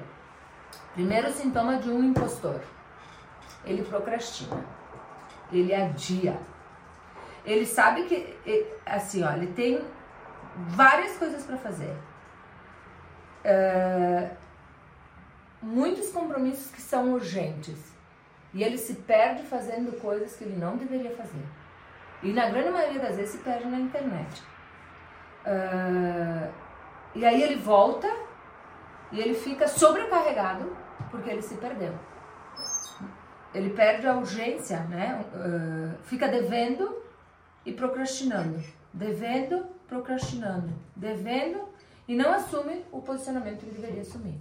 primeiro 0.94 1.32
sintoma 1.32 1.78
de 1.78 1.90
um 1.90 2.04
impostor. 2.04 2.62
Ele 3.66 3.84
procrastina. 3.84 4.64
Ele 5.52 5.74
adia. 5.74 6.38
Ele 7.46 7.66
sabe 7.66 8.04
que, 8.04 8.36
assim, 8.86 9.24
ó, 9.24 9.32
ele 9.32 9.48
tem 9.48 9.82
várias 10.56 11.18
coisas 11.18 11.44
para 11.44 11.58
fazer. 11.58 11.96
Uh, 13.44 14.30
muitos 15.62 16.12
compromissos 16.12 16.72
que 16.72 16.82
são 16.82 17.14
urgentes 17.14 17.92
e 18.54 18.64
ele 18.64 18.78
se 18.78 18.96
perde 18.96 19.44
fazendo 19.44 20.00
coisas 20.00 20.36
que 20.36 20.44
ele 20.44 20.58
não 20.58 20.78
deveria 20.78 21.16
fazer. 21.16 21.46
E 22.24 22.34
na 22.34 22.50
grande 22.50 22.70
maioria 22.70 23.00
das 23.00 23.16
vezes 23.16 23.32
se 23.32 23.38
perde 23.40 23.66
na 23.68 23.80
internet. 23.80 24.44
Uh, 25.46 26.52
e 27.16 27.26
aí 27.26 27.42
ele 27.42 27.56
volta 27.56 28.08
e 29.12 29.20
ele 29.20 29.34
fica 29.34 29.68
sobrecarregado 29.68 30.76
porque 31.10 31.30
ele 31.30 31.42
se 31.42 31.56
perdeu. 31.56 31.94
Ele 33.54 33.72
perde 33.72 34.08
a 34.08 34.16
urgência, 34.16 34.80
né? 34.84 35.26
Uh, 35.34 35.98
fica 36.04 36.28
devendo 36.28 37.02
e 37.66 37.72
procrastinando. 37.74 38.64
Devendo, 38.94 39.66
procrastinando. 39.92 40.70
Devendo 40.96 41.68
e 42.08 42.16
não 42.16 42.32
assume 42.32 42.86
o 42.94 43.02
posicionamento 43.02 43.66
que 43.66 43.72
deveria 43.72 44.02
assumir. 44.02 44.40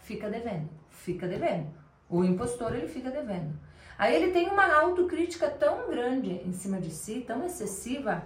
Fica 0.00 0.28
devendo, 0.28 0.68
fica 0.90 1.28
devendo. 1.28 1.68
O 2.10 2.24
impostor 2.24 2.74
ele 2.74 2.88
fica 2.88 3.08
devendo. 3.08 3.56
Aí 3.96 4.16
ele 4.16 4.32
tem 4.32 4.48
uma 4.48 4.66
autocrítica 4.74 5.48
tão 5.48 5.88
grande 5.88 6.30
em 6.44 6.52
cima 6.52 6.80
de 6.80 6.90
si, 6.90 7.20
tão 7.24 7.46
excessiva, 7.46 8.24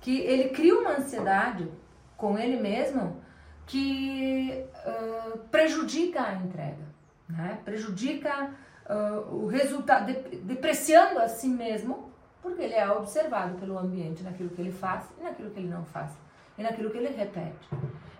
que 0.00 0.20
ele 0.20 0.48
cria 0.48 0.74
uma 0.74 0.96
ansiedade 0.96 1.70
com 2.16 2.38
ele 2.38 2.58
mesmo 2.58 3.20
que 3.66 4.64
uh, 4.86 5.38
prejudica 5.50 6.22
a 6.22 6.34
entrega, 6.34 6.84
né? 7.28 7.60
prejudica 7.62 8.50
uh, 8.88 9.34
o 9.36 9.46
resultado, 9.46 10.06
de, 10.06 10.38
depreciando 10.38 11.20
a 11.20 11.28
si 11.28 11.46
mesmo, 11.46 12.09
porque 12.42 12.62
ele 12.62 12.74
é 12.74 12.90
observado 12.90 13.58
pelo 13.58 13.78
ambiente 13.78 14.22
naquilo 14.22 14.50
que 14.50 14.60
ele 14.60 14.72
faz 14.72 15.04
e 15.18 15.22
naquilo 15.22 15.50
que 15.50 15.60
ele 15.60 15.68
não 15.68 15.84
faz, 15.84 16.10
e 16.56 16.62
naquilo 16.62 16.90
que 16.90 16.98
ele 16.98 17.08
repete. 17.08 17.68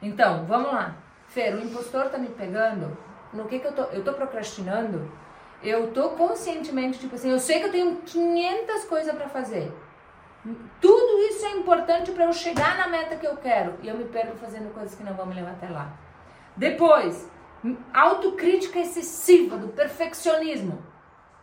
Então, 0.03 0.45
vamos 0.47 0.73
lá. 0.73 0.97
Fer, 1.29 1.55
o 1.55 1.63
impostor 1.63 2.07
está 2.07 2.19
me 2.19 2.29
pegando 2.29 2.97
no 3.33 3.45
que, 3.47 3.59
que 3.59 3.67
eu 3.67 3.73
tô, 3.73 3.83
eu 3.85 4.03
tô 4.03 4.13
procrastinando, 4.13 5.11
eu 5.63 5.93
tô 5.93 6.11
conscientemente, 6.11 6.99
tipo 6.99 7.15
assim, 7.15 7.31
eu 7.31 7.39
sei 7.39 7.61
que 7.61 7.67
eu 7.67 7.71
tenho 7.73 7.97
500 7.97 8.85
coisas 8.85 9.15
para 9.15 9.29
fazer. 9.29 9.73
Tudo 10.81 11.19
isso 11.29 11.45
é 11.45 11.51
importante 11.51 12.13
para 12.13 12.25
eu 12.25 12.33
chegar 12.33 12.79
na 12.79 12.89
meta 12.89 13.17
que 13.17 13.27
eu 13.27 13.37
quero 13.37 13.75
e 13.83 13.89
eu 13.89 13.97
me 13.97 14.05
perco 14.05 14.37
fazendo 14.39 14.73
coisas 14.73 14.95
que 14.95 15.05
não 15.05 15.15
vão 15.15 15.27
me 15.27 15.35
levar 15.35 15.51
até 15.51 15.69
lá. 15.69 15.93
Depois, 16.57 17.31
autocrítica 17.93 18.79
excessiva 18.79 19.59
do 19.59 19.69
perfeccionismo. 19.69 20.83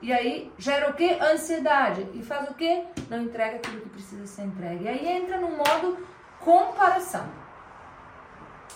E 0.02 0.14
aí 0.14 0.52
gera 0.58 0.90
o 0.90 0.94
que? 0.94 1.14
Ansiedade. 1.14 2.08
E 2.14 2.24
faz 2.24 2.50
o 2.50 2.54
que? 2.54 2.86
Não 3.10 3.22
entrega 3.22 3.58
aquilo 3.58 3.82
que 3.82 3.90
precisa 3.90 4.26
ser 4.28 4.44
entregue. 4.44 4.86
E 4.86 4.88
aí 4.88 5.08
entra 5.08 5.38
no 5.38 5.50
modo 5.52 5.98
comparação. 6.40 7.28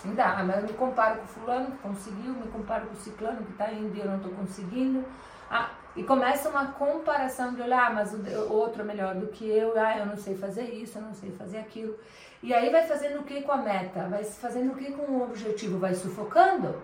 Ainda, 0.04 0.24
ah, 0.24 0.42
mas 0.42 0.56
eu 0.56 0.62
me 0.62 0.72
comparo 0.72 1.20
com 1.20 1.26
fulano 1.26 1.66
que 1.70 1.78
conseguiu, 1.78 2.32
me 2.34 2.48
comparo 2.48 2.86
com 2.86 2.94
o 2.94 2.96
ciclano 2.96 3.44
que 3.44 3.52
está 3.52 3.70
indo 3.70 3.96
e 3.96 4.00
eu 4.00 4.06
não 4.06 4.16
estou 4.16 4.32
conseguindo. 4.32 5.04
Ah, 5.48 5.70
e 5.94 6.02
começa 6.02 6.48
uma 6.48 6.72
comparação 6.72 7.54
de 7.54 7.62
olhar, 7.62 7.88
ah, 7.88 7.94
mas 7.94 8.12
o 8.12 8.52
outro 8.52 8.82
é 8.82 8.84
melhor 8.84 9.14
do 9.14 9.28
que 9.28 9.46
eu, 9.46 9.78
ah, 9.78 9.98
eu 9.98 10.06
não 10.06 10.16
sei 10.16 10.36
fazer 10.36 10.64
isso, 10.64 10.98
eu 10.98 11.02
não 11.02 11.14
sei 11.14 11.30
fazer 11.30 11.58
aquilo. 11.58 11.96
E 12.42 12.52
aí 12.52 12.70
vai 12.70 12.84
fazendo 12.84 13.20
o 13.20 13.24
que 13.24 13.42
com 13.42 13.52
a 13.52 13.58
meta? 13.58 14.08
Vai 14.08 14.24
fazendo 14.24 14.72
o 14.72 14.74
que 14.74 14.90
com 14.90 15.02
o 15.02 15.22
objetivo? 15.22 15.78
Vai 15.78 15.94
sufocando? 15.94 16.74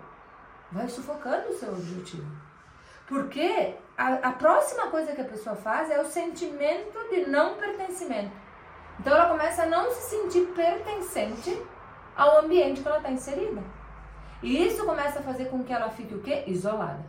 Vai 0.71 0.87
sufocando 0.87 1.49
o 1.49 1.55
seu 1.55 1.73
objetivo. 1.73 2.31
Porque 3.07 3.75
a, 3.99 4.29
a 4.29 4.33
próxima 4.33 4.87
coisa 4.87 5.13
que 5.13 5.21
a 5.21 5.25
pessoa 5.25 5.57
faz 5.57 5.91
é 5.91 6.01
o 6.01 6.07
sentimento 6.07 6.97
de 7.11 7.29
não 7.29 7.57
pertencimento. 7.57 8.31
Então 9.01 9.13
ela 9.13 9.29
começa 9.29 9.65
a 9.65 9.67
não 9.67 9.91
se 9.91 10.09
sentir 10.09 10.47
pertencente 10.55 11.61
ao 12.17 12.39
ambiente 12.39 12.81
que 12.81 12.87
ela 12.87 12.99
está 12.99 13.11
inserida. 13.11 13.61
E 14.41 14.65
isso 14.65 14.87
começa 14.87 15.19
a 15.19 15.23
fazer 15.23 15.47
com 15.47 15.65
que 15.65 15.73
ela 15.73 15.91
fique 15.91 16.15
o 16.15 16.23
quê? 16.23 16.45
Isolada. 16.47 17.05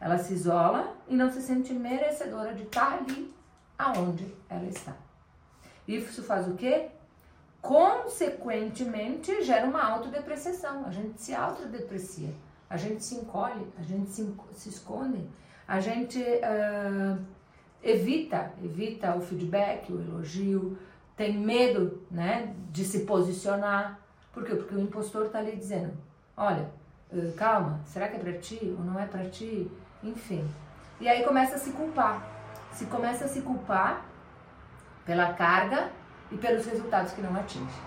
Ela 0.00 0.16
se 0.16 0.32
isola 0.32 0.96
e 1.06 1.14
não 1.14 1.30
se 1.30 1.42
sente 1.42 1.74
merecedora 1.74 2.54
de 2.54 2.62
estar 2.62 2.94
ali 2.94 3.34
aonde 3.78 4.34
ela 4.48 4.64
está. 4.64 4.94
Isso 5.86 6.22
faz 6.22 6.48
o 6.48 6.54
quê? 6.54 6.88
Consequentemente, 7.60 9.42
gera 9.42 9.66
uma 9.66 9.82
autodepreciação. 9.82 10.86
A 10.86 10.90
gente 10.90 11.20
se 11.20 11.34
autodeprecia, 11.34 12.32
a 12.70 12.78
gente 12.78 13.04
se 13.04 13.16
encolhe, 13.16 13.70
a 13.78 13.82
gente 13.82 14.08
se, 14.10 14.34
se 14.52 14.68
esconde, 14.70 15.28
a 15.68 15.80
gente 15.80 16.18
uh, 16.18 17.22
evita, 17.82 18.50
evita 18.64 19.14
o 19.14 19.20
feedback, 19.20 19.92
o 19.92 20.00
elogio, 20.00 20.78
tem 21.14 21.36
medo 21.36 22.02
né, 22.10 22.54
de 22.70 22.84
se 22.84 23.00
posicionar. 23.00 24.00
Por 24.32 24.44
quê? 24.44 24.54
Porque 24.54 24.74
o 24.74 24.80
impostor 24.80 25.26
está 25.26 25.40
ali 25.40 25.54
dizendo: 25.54 25.92
olha, 26.34 26.70
uh, 27.12 27.32
calma, 27.36 27.80
será 27.84 28.08
que 28.08 28.16
é 28.16 28.18
para 28.18 28.32
ti 28.38 28.74
ou 28.78 28.82
não 28.82 28.98
é 28.98 29.04
para 29.04 29.28
ti? 29.28 29.70
Enfim. 30.02 30.48
E 30.98 31.06
aí 31.06 31.22
começa 31.22 31.56
a 31.56 31.58
se 31.58 31.70
culpar. 31.72 32.26
Se 32.72 32.86
começa 32.86 33.26
a 33.26 33.28
se 33.28 33.42
culpar 33.42 34.06
pela 35.04 35.34
carga 35.34 35.90
e 36.30 36.36
pelos 36.36 36.64
resultados 36.64 37.12
que 37.12 37.20
não 37.20 37.34
atinge, 37.36 37.80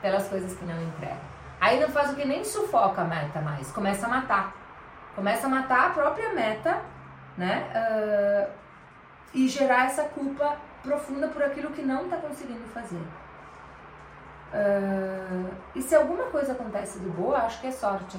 pelas 0.00 0.28
coisas 0.28 0.56
que 0.56 0.64
não 0.64 0.80
entrega. 0.82 1.20
Aí 1.60 1.80
não 1.80 1.88
faz 1.88 2.12
o 2.12 2.16
que 2.16 2.24
nem 2.24 2.44
sufoca 2.44 3.02
a 3.02 3.04
meta 3.04 3.40
mais, 3.40 3.72
começa 3.72 4.06
a 4.06 4.08
matar. 4.08 4.56
Começa 5.16 5.46
a 5.46 5.50
matar 5.50 5.86
a 5.88 5.90
própria 5.90 6.32
meta, 6.32 6.80
né? 7.38 7.70
Uh, 7.72 8.52
e 9.32 9.48
gerar 9.48 9.86
essa 9.86 10.04
culpa 10.04 10.56
profunda 10.82 11.28
por 11.28 11.42
aquilo 11.42 11.70
que 11.70 11.82
não 11.82 12.04
está 12.04 12.16
conseguindo 12.16 12.66
fazer. 12.74 13.02
Uh, 14.52 15.54
e 15.74 15.80
se 15.80 15.94
alguma 15.94 16.24
coisa 16.24 16.52
acontece 16.52 16.98
de 16.98 17.08
boa, 17.08 17.38
acho 17.38 17.60
que 17.60 17.68
é 17.68 17.72
sorte. 17.72 18.18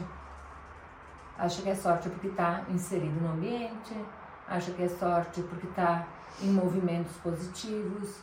Acho 1.38 1.61
que 1.61 1.69
é 1.69 1.75
sorte 1.75 2.09
porque 2.09 2.27
está 2.27 2.63
inserido 2.69 3.19
no 3.19 3.33
ambiente, 3.33 3.93
acho 4.47 4.71
que 4.73 4.83
é 4.83 4.89
sorte 4.89 5.41
porque 5.43 5.67
está 5.67 6.07
em 6.41 6.51
movimentos 6.51 7.15
positivos, 7.17 8.21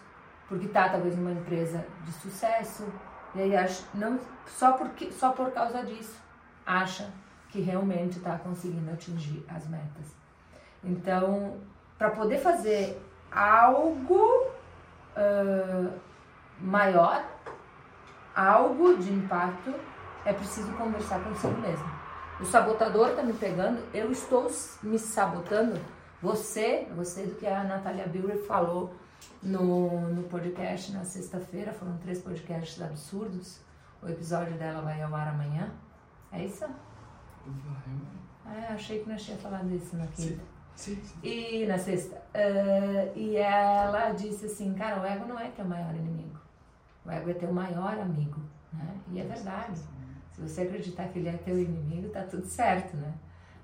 porque 0.49 0.67
está 0.67 0.89
talvez 0.89 1.17
numa 1.17 1.33
empresa 1.33 1.85
de 2.05 2.13
sucesso, 2.13 2.87
e 3.35 3.43
aí 3.43 3.57
acho, 3.57 3.85
não, 3.95 4.19
só, 4.47 4.73
porque, 4.73 5.11
só 5.11 5.33
por 5.33 5.51
causa 5.51 5.83
disso 5.83 6.21
acha 6.65 7.11
que 7.51 7.61
realmente 7.61 8.19
está 8.19 8.39
conseguindo 8.39 8.91
atingir 8.91 9.45
as 9.49 9.67
metas. 9.67 10.26
Então, 10.85 11.57
para 11.99 12.11
poder 12.11 12.39
fazer 12.39 13.01
algo 13.31 14.47
uh, 15.17 15.93
maior, 16.61 17.25
algo 18.35 18.97
de 18.97 19.13
impacto, 19.13 19.75
é 20.25 20.33
preciso 20.33 20.73
conversar 20.73 21.23
consigo 21.23 21.59
mesmo. 21.61 21.89
O 22.41 22.45
sabotador 22.45 23.11
está 23.11 23.23
me 23.23 23.33
pegando, 23.33 23.83
eu 23.95 24.11
estou 24.11 24.51
me 24.83 24.99
sabotando. 24.99 25.81
Você, 26.21 26.87
você 26.95 27.25
do 27.25 27.35
que 27.37 27.47
a 27.47 27.63
Natália 27.65 28.07
Bilber 28.07 28.39
falou 28.45 28.95
no, 29.43 30.01
no 30.09 30.23
podcast 30.25 30.93
na 30.93 31.05
sexta-feira, 31.05 31.73
foram 31.73 31.97
três 31.99 32.21
podcasts 32.21 32.81
absurdos. 32.83 33.61
O 34.03 34.09
episódio 34.09 34.55
dela 34.55 34.83
vai 34.83 35.01
ao 35.03 35.15
ar 35.15 35.29
amanhã. 35.29 35.71
É 36.33 36.45
isso? 36.45 36.67
Vai. 37.47 38.57
É, 38.59 38.73
achei 38.73 39.03
que 39.03 39.09
nós 39.09 39.23
tínhamos 39.23 39.43
falado 39.43 39.75
isso 39.75 39.97
na 39.97 40.07
quinta. 40.09 40.43
Sim, 40.77 41.01
sim. 41.03 41.19
E 41.23 41.67
na 41.67 41.79
sexta. 41.79 42.17
Uh, 42.17 43.19
e 43.19 43.37
ela 43.37 44.13
disse 44.13 44.47
assim, 44.47 44.75
cara, 44.75 45.01
o 45.01 45.05
ego 45.05 45.27
não 45.27 45.39
é 45.39 45.49
teu 45.49 45.65
maior 45.65 45.95
inimigo. 45.95 46.39
O 47.05 47.11
ego 47.11 47.31
é 47.31 47.35
teu 47.35 47.53
maior 47.53 47.99
amigo. 47.99 48.41
Né? 48.73 48.95
E 49.13 49.21
é 49.21 49.25
verdade. 49.25 49.81
Se 50.33 50.41
você 50.41 50.63
acreditar 50.63 51.09
que 51.09 51.19
ele 51.19 51.29
é 51.29 51.33
teu 51.33 51.59
inimigo, 51.59 52.11
tá 52.11 52.23
tudo 52.23 52.45
certo, 52.45 52.95
né? 52.97 53.15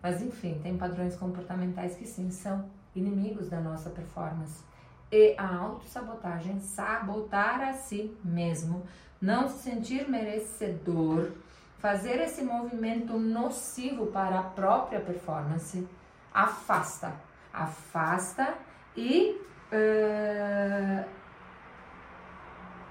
Mas 0.03 0.23
enfim, 0.23 0.59
tem 0.63 0.77
padrões 0.77 1.15
comportamentais 1.15 1.95
que 1.95 2.07
sim 2.07 2.31
são 2.31 2.65
inimigos 2.97 3.51
da 3.51 3.61
nossa 3.61 3.91
performance. 3.91 4.65
E 5.11 5.35
a 5.37 5.55
autossabotagem, 5.55 6.59
sabotar 6.61 7.61
a 7.61 7.75
si 7.75 8.17
mesmo, 8.25 8.85
não 9.21 9.47
se 9.49 9.59
sentir 9.59 10.09
merecedor, 10.09 11.31
fazer 11.79 12.21
esse 12.21 12.43
movimento 12.43 13.19
nocivo 13.19 14.07
para 14.07 14.41
a 14.41 14.43
própria 14.43 15.01
performance, 15.01 15.87
afasta, 16.35 17.13
afasta 17.53 18.55
e 18.97 19.41
uh, 19.73 21.05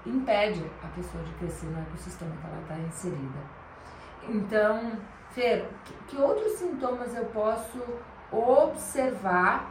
impede 0.06 0.64
a 0.82 0.88
pessoa 0.88 1.22
de 1.24 1.32
crescer 1.34 1.66
no 1.66 1.80
ecossistema 1.82 2.34
que 2.36 2.46
ela 2.46 2.60
está 2.62 2.78
inserida. 2.78 3.62
Então, 4.28 4.92
Fer, 5.30 5.66
que, 6.06 6.16
outros 6.16 6.52
sintomas 6.52 7.14
eu 7.16 7.24
posso 7.26 7.82
observar 8.30 9.70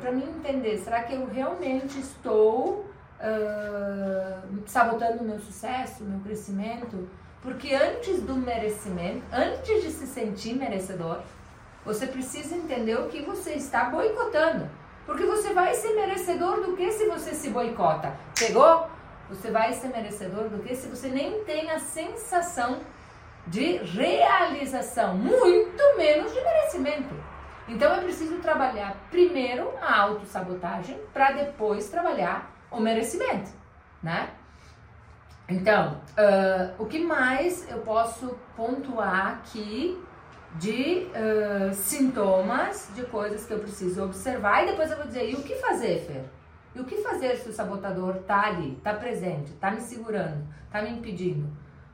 para 0.00 0.12
mim 0.12 0.24
entender? 0.24 0.78
Será 0.78 1.02
que 1.02 1.14
eu 1.14 1.26
realmente 1.26 1.98
estou 1.98 2.86
uh, 3.20 4.62
sabotando 4.66 5.22
o 5.22 5.26
meu 5.26 5.38
sucesso, 5.40 6.04
o 6.04 6.06
meu 6.06 6.20
crescimento? 6.20 7.08
Porque 7.42 7.74
antes 7.74 8.22
do 8.22 8.34
merecimento, 8.34 9.24
antes 9.32 9.82
de 9.82 9.90
se 9.90 10.06
sentir 10.06 10.54
merecedor, 10.54 11.22
você 11.86 12.08
precisa 12.08 12.56
entender 12.56 12.96
o 12.96 13.08
que 13.08 13.22
você 13.22 13.52
está 13.52 13.84
boicotando. 13.84 14.68
Porque 15.06 15.24
você 15.24 15.54
vai 15.54 15.72
ser 15.72 15.94
merecedor 15.94 16.60
do 16.60 16.76
que 16.76 16.90
se 16.90 17.06
você 17.06 17.32
se 17.32 17.48
boicota? 17.50 18.12
Pegou? 18.36 18.90
Você 19.30 19.52
vai 19.52 19.72
ser 19.72 19.88
merecedor 19.88 20.48
do 20.48 20.58
que 20.62 20.74
se 20.74 20.88
você 20.88 21.08
nem 21.08 21.44
tem 21.44 21.70
a 21.70 21.78
sensação 21.78 22.80
de 23.46 23.76
realização, 23.76 25.14
muito 25.14 25.96
menos 25.96 26.34
de 26.34 26.40
merecimento. 26.40 27.14
Então 27.68 27.94
é 27.94 28.00
preciso 28.00 28.38
trabalhar 28.38 28.96
primeiro 29.10 29.72
a 29.80 30.00
autossabotagem 30.00 30.98
para 31.12 31.30
depois 31.32 31.88
trabalhar 31.88 32.52
o 32.70 32.80
merecimento, 32.80 33.50
né? 34.02 34.30
Então, 35.48 36.00
uh, 36.18 36.82
o 36.82 36.86
que 36.86 36.98
mais 36.98 37.70
eu 37.70 37.78
posso 37.78 38.36
pontuar 38.56 39.34
aqui 39.34 40.00
de 40.58 41.06
uh, 41.08 41.74
sintomas, 41.74 42.90
de 42.94 43.02
coisas 43.04 43.44
que 43.44 43.52
eu 43.52 43.58
preciso 43.58 44.04
observar 44.04 44.64
e 44.64 44.70
depois 44.70 44.90
eu 44.90 44.96
vou 44.96 45.06
dizer, 45.06 45.30
e 45.30 45.34
o 45.34 45.42
que 45.42 45.54
fazer, 45.56 46.00
Fer? 46.06 46.24
E 46.74 46.80
o 46.80 46.84
que 46.84 46.96
fazer 46.96 47.36
se 47.36 47.48
o 47.48 47.52
sabotador 47.52 48.16
tá 48.26 48.48
ali, 48.48 48.76
tá 48.82 48.92
presente, 48.94 49.52
tá 49.52 49.70
me 49.70 49.80
segurando, 49.80 50.46
tá 50.70 50.82
me 50.82 50.90
impedindo? 50.90 51.48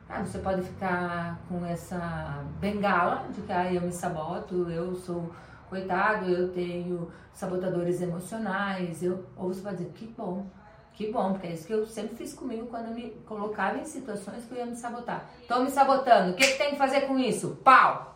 Ah, 0.08 0.20
você 0.24 0.38
pode 0.38 0.62
ficar 0.62 1.40
com 1.48 1.64
essa 1.64 2.44
bengala 2.60 3.26
de 3.30 3.40
que 3.42 3.52
ah, 3.52 3.72
eu 3.72 3.80
me 3.80 3.92
saboto, 3.92 4.68
eu 4.70 4.94
sou 4.94 5.32
coitado, 5.70 6.28
eu 6.28 6.52
tenho 6.52 7.10
sabotadores 7.32 8.02
emocionais, 8.02 9.02
eu, 9.02 9.24
ou 9.36 9.48
você 9.54 9.62
pode 9.62 9.76
dizer, 9.76 9.92
que 9.92 10.06
bom, 10.06 10.46
que 10.92 11.10
bom, 11.10 11.32
porque 11.32 11.46
é 11.46 11.52
isso 11.52 11.66
que 11.66 11.72
eu 11.72 11.86
sempre 11.86 12.16
fiz 12.16 12.34
comigo 12.34 12.66
quando 12.66 12.88
eu 12.88 12.94
me 12.94 13.10
colocava 13.24 13.78
em 13.78 13.84
situações 13.84 14.44
que 14.44 14.52
eu 14.52 14.58
ia 14.58 14.66
me 14.66 14.76
sabotar. 14.76 15.30
Estou 15.40 15.62
me 15.64 15.70
sabotando, 15.70 16.32
o 16.32 16.34
que, 16.34 16.46
que 16.46 16.58
tem 16.58 16.70
que 16.70 16.76
fazer 16.76 17.02
com 17.02 17.18
isso? 17.18 17.58
Pau! 17.64 18.11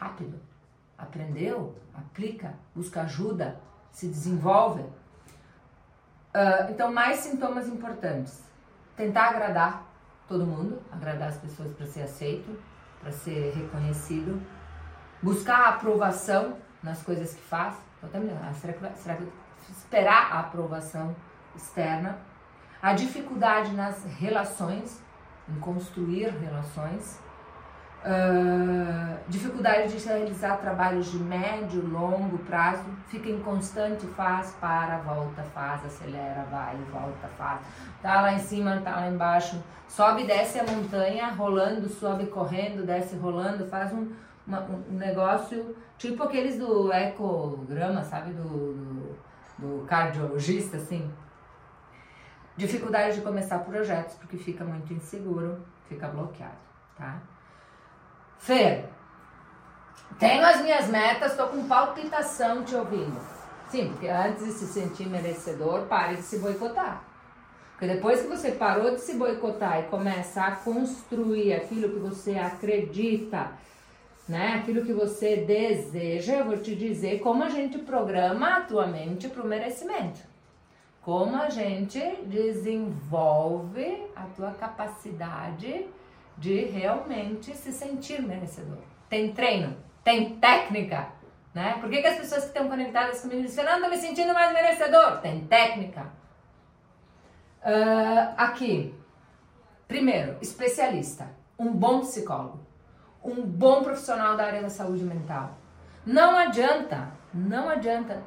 Rápido. 0.00 0.40
Aprendeu? 0.96 1.76
Aplica, 1.94 2.54
busca 2.74 3.02
ajuda, 3.02 3.60
se 3.92 4.08
desenvolve. 4.08 4.80
Uh, 4.80 6.70
então, 6.70 6.90
mais 6.90 7.18
sintomas 7.18 7.68
importantes. 7.68 8.42
Tentar 8.96 9.28
agradar 9.28 9.86
todo 10.26 10.46
mundo, 10.46 10.80
agradar 10.90 11.28
as 11.28 11.36
pessoas 11.36 11.72
para 11.74 11.86
ser 11.86 12.02
aceito, 12.02 12.58
para 13.00 13.12
ser 13.12 13.52
reconhecido. 13.54 14.40
Buscar 15.22 15.66
a 15.66 15.68
aprovação 15.68 16.56
nas 16.82 17.02
coisas 17.02 17.34
que 17.34 17.42
faz. 17.42 17.76
Então, 18.02 18.22
ah, 18.42 18.54
será 18.54 18.72
que, 18.72 18.98
será 18.98 19.16
que 19.16 19.28
esperar 19.70 20.32
a 20.32 20.40
aprovação 20.40 21.14
externa? 21.54 22.18
A 22.80 22.94
dificuldade 22.94 23.74
nas 23.74 24.02
relações, 24.04 25.02
em 25.46 25.60
construir 25.60 26.30
relações 26.30 27.20
Uh, 28.02 29.18
dificuldade 29.28 29.94
de 29.94 30.08
realizar 30.08 30.56
trabalhos 30.56 31.12
de 31.12 31.18
médio, 31.18 31.86
longo 31.86 32.38
prazo, 32.38 32.82
fica 33.08 33.28
em 33.28 33.40
constante 33.40 34.06
faz, 34.06 34.56
para, 34.58 34.96
volta, 34.98 35.42
faz, 35.42 35.84
acelera, 35.84 36.46
vai, 36.50 36.76
volta, 36.90 37.28
faz. 37.36 37.60
Tá 38.00 38.22
lá 38.22 38.32
em 38.32 38.38
cima, 38.38 38.80
tá 38.82 38.96
lá 38.96 39.08
embaixo, 39.08 39.62
sobe, 39.86 40.24
desce 40.24 40.58
a 40.58 40.64
montanha, 40.64 41.28
rolando, 41.32 41.90
sobe 41.90 42.26
correndo, 42.26 42.86
desce 42.86 43.16
rolando, 43.16 43.66
faz 43.66 43.92
um, 43.92 44.10
uma, 44.46 44.62
um 44.62 44.96
negócio 44.96 45.76
tipo 45.98 46.22
aqueles 46.22 46.58
do 46.58 46.90
ecograma, 46.90 48.02
sabe, 48.02 48.32
do, 48.32 48.48
do, 48.48 49.18
do 49.58 49.84
cardiologista, 49.86 50.78
assim. 50.78 51.12
Dificuldade 52.56 53.16
de 53.16 53.20
começar 53.20 53.58
projetos, 53.58 54.14
porque 54.14 54.38
fica 54.38 54.64
muito 54.64 54.90
inseguro, 54.94 55.60
fica 55.86 56.08
bloqueado, 56.08 56.56
tá? 56.96 57.20
Fer, 58.40 58.88
tenho 60.18 60.42
as 60.46 60.62
minhas 60.62 60.88
metas, 60.88 61.36
tô 61.36 61.46
com 61.48 61.68
palpitação 61.68 62.64
te 62.64 62.74
ouvindo. 62.74 63.20
Sim, 63.68 63.90
porque 63.90 64.08
antes 64.08 64.46
de 64.46 64.52
se 64.52 64.66
sentir 64.66 65.06
merecedor, 65.06 65.82
pare 65.82 66.16
de 66.16 66.22
se 66.22 66.38
boicotar. 66.38 67.04
Porque 67.72 67.86
depois 67.86 68.22
que 68.22 68.28
você 68.28 68.52
parou 68.52 68.92
de 68.92 69.02
se 69.02 69.14
boicotar 69.14 69.80
e 69.80 69.88
começa 69.88 70.42
a 70.42 70.56
construir 70.56 71.52
aquilo 71.52 71.90
que 71.90 71.98
você 71.98 72.38
acredita, 72.38 73.52
né? 74.26 74.54
Aquilo 74.54 74.86
que 74.86 74.94
você 74.94 75.36
deseja, 75.36 76.36
eu 76.36 76.46
vou 76.46 76.56
te 76.56 76.74
dizer 76.74 77.20
como 77.20 77.44
a 77.44 77.50
gente 77.50 77.78
programa 77.80 78.56
a 78.56 78.60
tua 78.62 78.86
mente 78.86 79.28
para 79.28 79.42
o 79.42 79.46
merecimento. 79.46 80.20
Como 81.02 81.36
a 81.36 81.50
gente 81.50 82.00
desenvolve 82.24 84.02
a 84.16 84.22
tua 84.34 84.52
capacidade 84.52 85.86
de 86.40 86.64
realmente 86.64 87.54
se 87.54 87.70
sentir 87.70 88.22
merecedor. 88.22 88.78
Tem 89.10 89.32
treino, 89.32 89.76
tem 90.02 90.36
técnica, 90.38 91.08
né? 91.54 91.76
Por 91.78 91.90
que, 91.90 92.00
que 92.00 92.06
as 92.06 92.16
pessoas 92.16 92.44
que 92.44 92.48
estão 92.48 92.66
conectadas 92.66 93.20
comigo 93.20 93.42
dizem, 93.42 93.62
não, 93.62 93.74
estou 93.74 93.90
me 93.90 93.98
sentindo 93.98 94.32
mais 94.32 94.50
merecedor? 94.52 95.20
Tem 95.20 95.46
técnica. 95.46 96.06
Uh, 97.62 98.32
aqui, 98.38 98.94
primeiro, 99.86 100.38
especialista, 100.40 101.28
um 101.58 101.70
bom 101.70 102.00
psicólogo, 102.00 102.60
um 103.22 103.42
bom 103.42 103.82
profissional 103.82 104.34
da 104.34 104.46
área 104.46 104.62
da 104.62 104.70
saúde 104.70 105.04
mental. 105.04 105.58
Não 106.06 106.38
adianta, 106.38 107.12
não 107.34 107.68
adianta, 107.68 108.22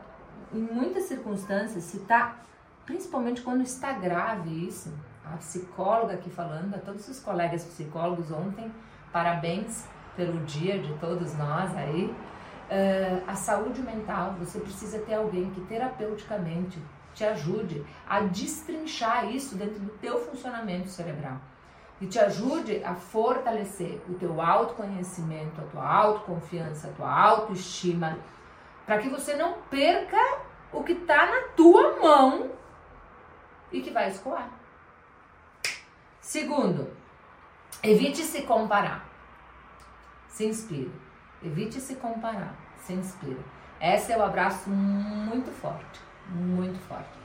em 0.53 0.59
muitas 0.59 1.05
circunstâncias, 1.05 1.83
se 1.85 2.01
tá, 2.01 2.37
principalmente 2.85 3.41
quando 3.41 3.63
está 3.63 3.91
grave 3.93 4.67
isso, 4.67 4.93
a 5.25 5.37
psicóloga 5.37 6.13
aqui 6.13 6.29
falando, 6.29 6.75
a 6.75 6.79
todos 6.79 7.07
os 7.07 7.19
colegas 7.19 7.63
psicólogos 7.63 8.31
ontem, 8.31 8.71
parabéns 9.11 9.87
pelo 10.15 10.43
dia 10.45 10.79
de 10.79 10.93
todos 10.97 11.35
nós 11.37 11.75
aí. 11.75 12.05
Uh, 12.05 13.23
a 13.27 13.35
saúde 13.35 13.81
mental, 13.81 14.35
você 14.39 14.59
precisa 14.59 14.99
ter 14.99 15.15
alguém 15.15 15.49
que 15.51 15.61
terapeuticamente 15.61 16.79
te 17.13 17.23
ajude 17.23 17.85
a 18.07 18.21
destrinchar 18.21 19.29
isso 19.29 19.55
dentro 19.55 19.79
do 19.79 19.89
teu 19.99 20.17
funcionamento 20.19 20.89
cerebral 20.89 21.37
e 22.01 22.07
te 22.07 22.19
ajude 22.19 22.83
a 22.83 22.95
fortalecer 22.95 24.01
o 24.09 24.15
teu 24.15 24.41
autoconhecimento, 24.41 25.61
a 25.61 25.65
tua 25.65 25.87
autoconfiança, 25.87 26.87
a 26.87 26.91
tua 26.91 27.09
autoestima, 27.09 28.17
para 28.85 28.97
que 28.97 29.09
você 29.09 29.35
não 29.35 29.53
perca 29.69 30.17
o 30.71 30.83
que 30.83 30.93
está 30.93 31.25
na 31.25 31.47
tua 31.55 32.01
mão 32.01 32.51
e 33.71 33.81
que 33.81 33.91
vai 33.91 34.09
escoar. 34.09 34.62
Segundo, 36.23 36.89
evite 37.83 38.21
se 38.21 38.43
comparar. 38.43 39.05
Se 40.29 40.45
inspire. 40.45 40.89
Evite 41.43 41.81
se 41.81 41.95
comparar. 41.95 42.55
Se 42.77 42.93
inspire. 42.93 43.43
Esse 43.81 44.13
é 44.13 44.17
o 44.17 44.23
abraço 44.23 44.69
muito 44.69 45.51
forte. 45.51 45.99
Muito 46.29 46.79
forte. 46.87 47.19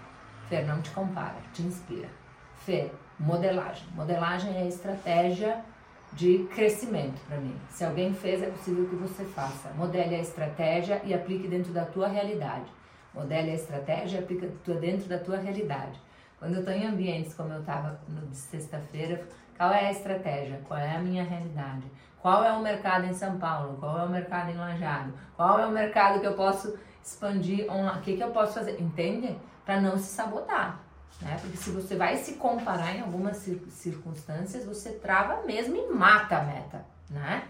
Fer, 0.49 0.67
não 0.67 0.83
te 0.83 0.91
compara, 0.91 1.37
te 1.53 1.63
inspira. 1.63 2.09
Fer, 2.57 2.93
modelagem. 3.21 3.87
Modelagem 3.95 4.57
é 4.57 4.67
estratégia 4.67 5.65
de 6.13 6.49
crescimento 6.53 7.21
para 7.29 7.37
mim. 7.37 7.57
Se 7.71 7.85
alguém 7.85 8.13
fez, 8.13 8.43
é 8.43 8.51
possível 8.51 8.89
que 8.89 8.97
você 8.97 9.25
faça. 9.27 9.71
Modele 9.75 10.17
a 10.17 10.21
estratégia 10.21 11.01
e 11.05 11.15
aplique 11.15 11.47
dentro 11.47 11.73
da 11.73 11.85
tua 11.85 12.09
realidade. 12.09 12.67
Modele 13.15 13.53
a 13.53 13.55
estratégia 13.55 14.19
e 14.19 14.25
aplique 14.25 14.47
dentro 14.81 15.09
da 15.09 15.21
tua 15.21 15.39
realidade. 15.39 16.01
Quando 16.39 16.55
eu 16.55 16.61
estou 16.61 16.75
em 16.75 16.87
ambientes 16.87 17.35
como 17.35 17.53
eu 17.53 17.61
estava 17.61 18.01
de 18.09 18.37
sexta-feira, 18.37 19.27
qual 19.57 19.73
é 19.73 19.89
a 19.89 19.93
estratégia? 19.93 20.61
Qual 20.67 20.79
é 20.79 20.97
a 20.97 21.01
minha 21.01 21.25
realidade? 21.25 21.85
Qual 22.21 22.45
é 22.45 22.53
o 22.53 22.63
mercado 22.63 23.07
em 23.07 23.13
São 23.13 23.39
Paulo? 23.39 23.77
Qual 23.79 23.99
é 23.99 24.05
o 24.05 24.09
mercado 24.09 24.51
em 24.51 24.57
Lajado? 24.57 25.13
Qual 25.37 25.59
é 25.59 25.67
o 25.67 25.71
mercado 25.71 26.21
que 26.21 26.27
eu 26.27 26.35
posso 26.35 26.79
expandir 27.03 27.71
online? 27.71 27.99
O 27.99 28.03
que, 28.03 28.17
que 28.17 28.23
eu 28.23 28.31
posso 28.31 28.55
fazer? 28.55 28.81
Entende? 28.81 29.37
Para 29.65 29.81
não 29.81 29.97
se 29.99 30.15
sabotar. 30.15 30.81
Né? 31.21 31.37
Porque 31.41 31.57
se 31.57 31.71
você 31.71 31.97
vai 31.97 32.17
se 32.17 32.35
comparar 32.35 32.95
em 32.95 33.01
algumas 33.01 33.37
circunstâncias, 33.71 34.65
você 34.65 34.93
trava 34.93 35.45
mesmo 35.45 35.77
e 35.77 35.93
mata 35.93 36.39
a 36.39 36.45
meta, 36.45 36.85
né? 37.11 37.43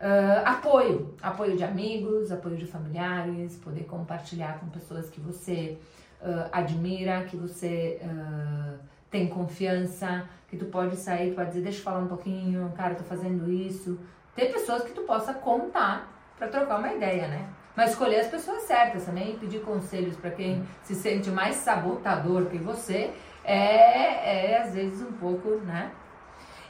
Uh, 0.00 0.42
apoio, 0.44 1.14
apoio 1.22 1.56
de 1.56 1.62
amigos, 1.62 2.32
apoio 2.32 2.56
de 2.56 2.66
familiares, 2.66 3.56
poder 3.56 3.84
compartilhar 3.84 4.58
com 4.58 4.68
pessoas 4.68 5.08
que 5.08 5.20
você 5.20 5.78
uh, 6.24 6.48
admira, 6.50 7.24
que 7.24 7.36
você 7.36 8.00
uh, 8.02 8.78
tem 9.10 9.28
confiança, 9.28 10.28
que 10.48 10.56
tu 10.56 10.64
pode 10.66 10.96
sair, 10.96 11.34
pode 11.34 11.50
dizer, 11.50 11.62
deixa 11.62 11.78
eu 11.78 11.84
falar 11.84 12.00
um 12.00 12.08
pouquinho, 12.08 12.72
cara, 12.76 12.94
tô 12.94 13.04
fazendo 13.04 13.52
isso. 13.52 13.98
Ter 14.34 14.52
pessoas 14.52 14.82
que 14.82 14.92
tu 14.92 15.02
possa 15.02 15.34
contar 15.34 16.12
para 16.36 16.48
trocar 16.48 16.78
uma 16.78 16.92
ideia, 16.92 17.28
né? 17.28 17.48
Mas 17.76 17.90
escolher 17.90 18.20
as 18.20 18.28
pessoas 18.28 18.62
certas 18.62 19.04
também 19.04 19.32
e 19.32 19.36
pedir 19.36 19.60
conselhos 19.60 20.16
para 20.16 20.30
quem 20.30 20.64
se 20.82 20.94
sente 20.94 21.30
mais 21.30 21.56
sabotador 21.56 22.46
que 22.46 22.58
você 22.58 23.12
é, 23.44 24.52
é 24.52 24.62
às 24.62 24.74
vezes 24.74 25.00
um 25.02 25.12
pouco, 25.12 25.56
né? 25.56 25.90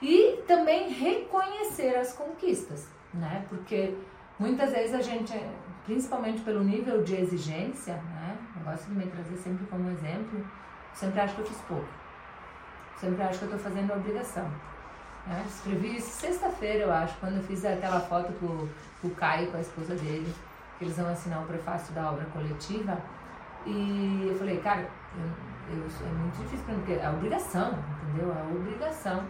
E 0.01 0.43
também 0.47 0.90
reconhecer 0.90 1.97
as 1.97 2.12
conquistas, 2.12 2.88
né? 3.12 3.45
Porque 3.49 3.95
muitas 4.38 4.73
vezes 4.73 4.95
a 4.95 5.01
gente, 5.01 5.33
principalmente 5.85 6.40
pelo 6.42 6.62
nível 6.62 7.03
de 7.03 7.14
exigência, 7.14 7.94
né? 7.94 8.37
Eu 8.57 8.64
gosto 8.64 8.87
de 8.87 8.94
me 8.94 9.07
trazer 9.07 9.37
sempre 9.37 9.66
como 9.66 9.90
exemplo, 9.90 10.44
sempre 10.92 11.20
acho 11.20 11.35
que 11.35 11.40
eu 11.40 11.47
fiz 11.47 11.59
pouco. 11.62 11.88
Sempre 12.99 13.23
acho 13.23 13.38
que 13.38 13.44
eu 13.44 13.57
estou 13.57 13.70
fazendo 13.70 13.92
a 13.92 13.97
obrigação. 13.97 14.51
Né? 15.27 15.44
Escrevi 15.47 15.97
isso 15.97 16.11
sexta-feira, 16.11 16.85
eu 16.85 16.92
acho, 16.92 17.16
quando 17.18 17.37
eu 17.37 17.42
fiz 17.42 17.64
aquela 17.64 18.01
foto 18.01 18.33
com, 18.35 18.68
o 19.07 19.11
Caio, 19.14 19.51
com 19.51 19.57
a 19.57 19.61
esposa 19.61 19.94
dele 19.94 20.33
que 20.79 20.85
eles 20.85 20.97
vão 20.97 21.09
assinar 21.09 21.42
o 21.42 21.47
prefácio 21.47 21.94
da 21.94 22.11
obra 22.11 22.25
coletiva. 22.27 22.99
E 23.64 24.27
eu 24.29 24.37
falei, 24.37 24.59
cara, 24.59 24.88
eu, 25.16 25.77
eu, 25.77 25.85
é 25.85 26.12
muito 26.12 26.37
difícil 26.42 26.64
para 26.64 26.75
mim, 26.75 26.81
porque 26.81 27.01
é 27.01 27.11
obrigação, 27.11 27.79
entendeu? 28.03 28.35
É 28.35 28.57
obrigação 28.57 29.25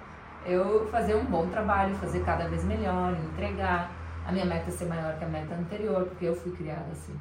eu 0.47 0.87
fazer 0.91 1.15
um 1.15 1.25
bom 1.25 1.49
trabalho, 1.49 1.95
fazer 1.97 2.23
cada 2.25 2.47
vez 2.49 2.65
melhor, 2.65 3.13
entregar. 3.13 3.91
A 4.27 4.33
minha 4.33 4.45
meta 4.45 4.69
é 4.69 4.73
ser 4.73 4.87
maior 4.87 5.19
que 5.19 5.25
a 5.25 5.29
meta 5.29 5.55
anterior, 5.55 6.07
porque 6.07 6.25
eu 6.27 6.35
fui 6.35 6.53
criada 6.53 6.87
assim. 6.93 7.19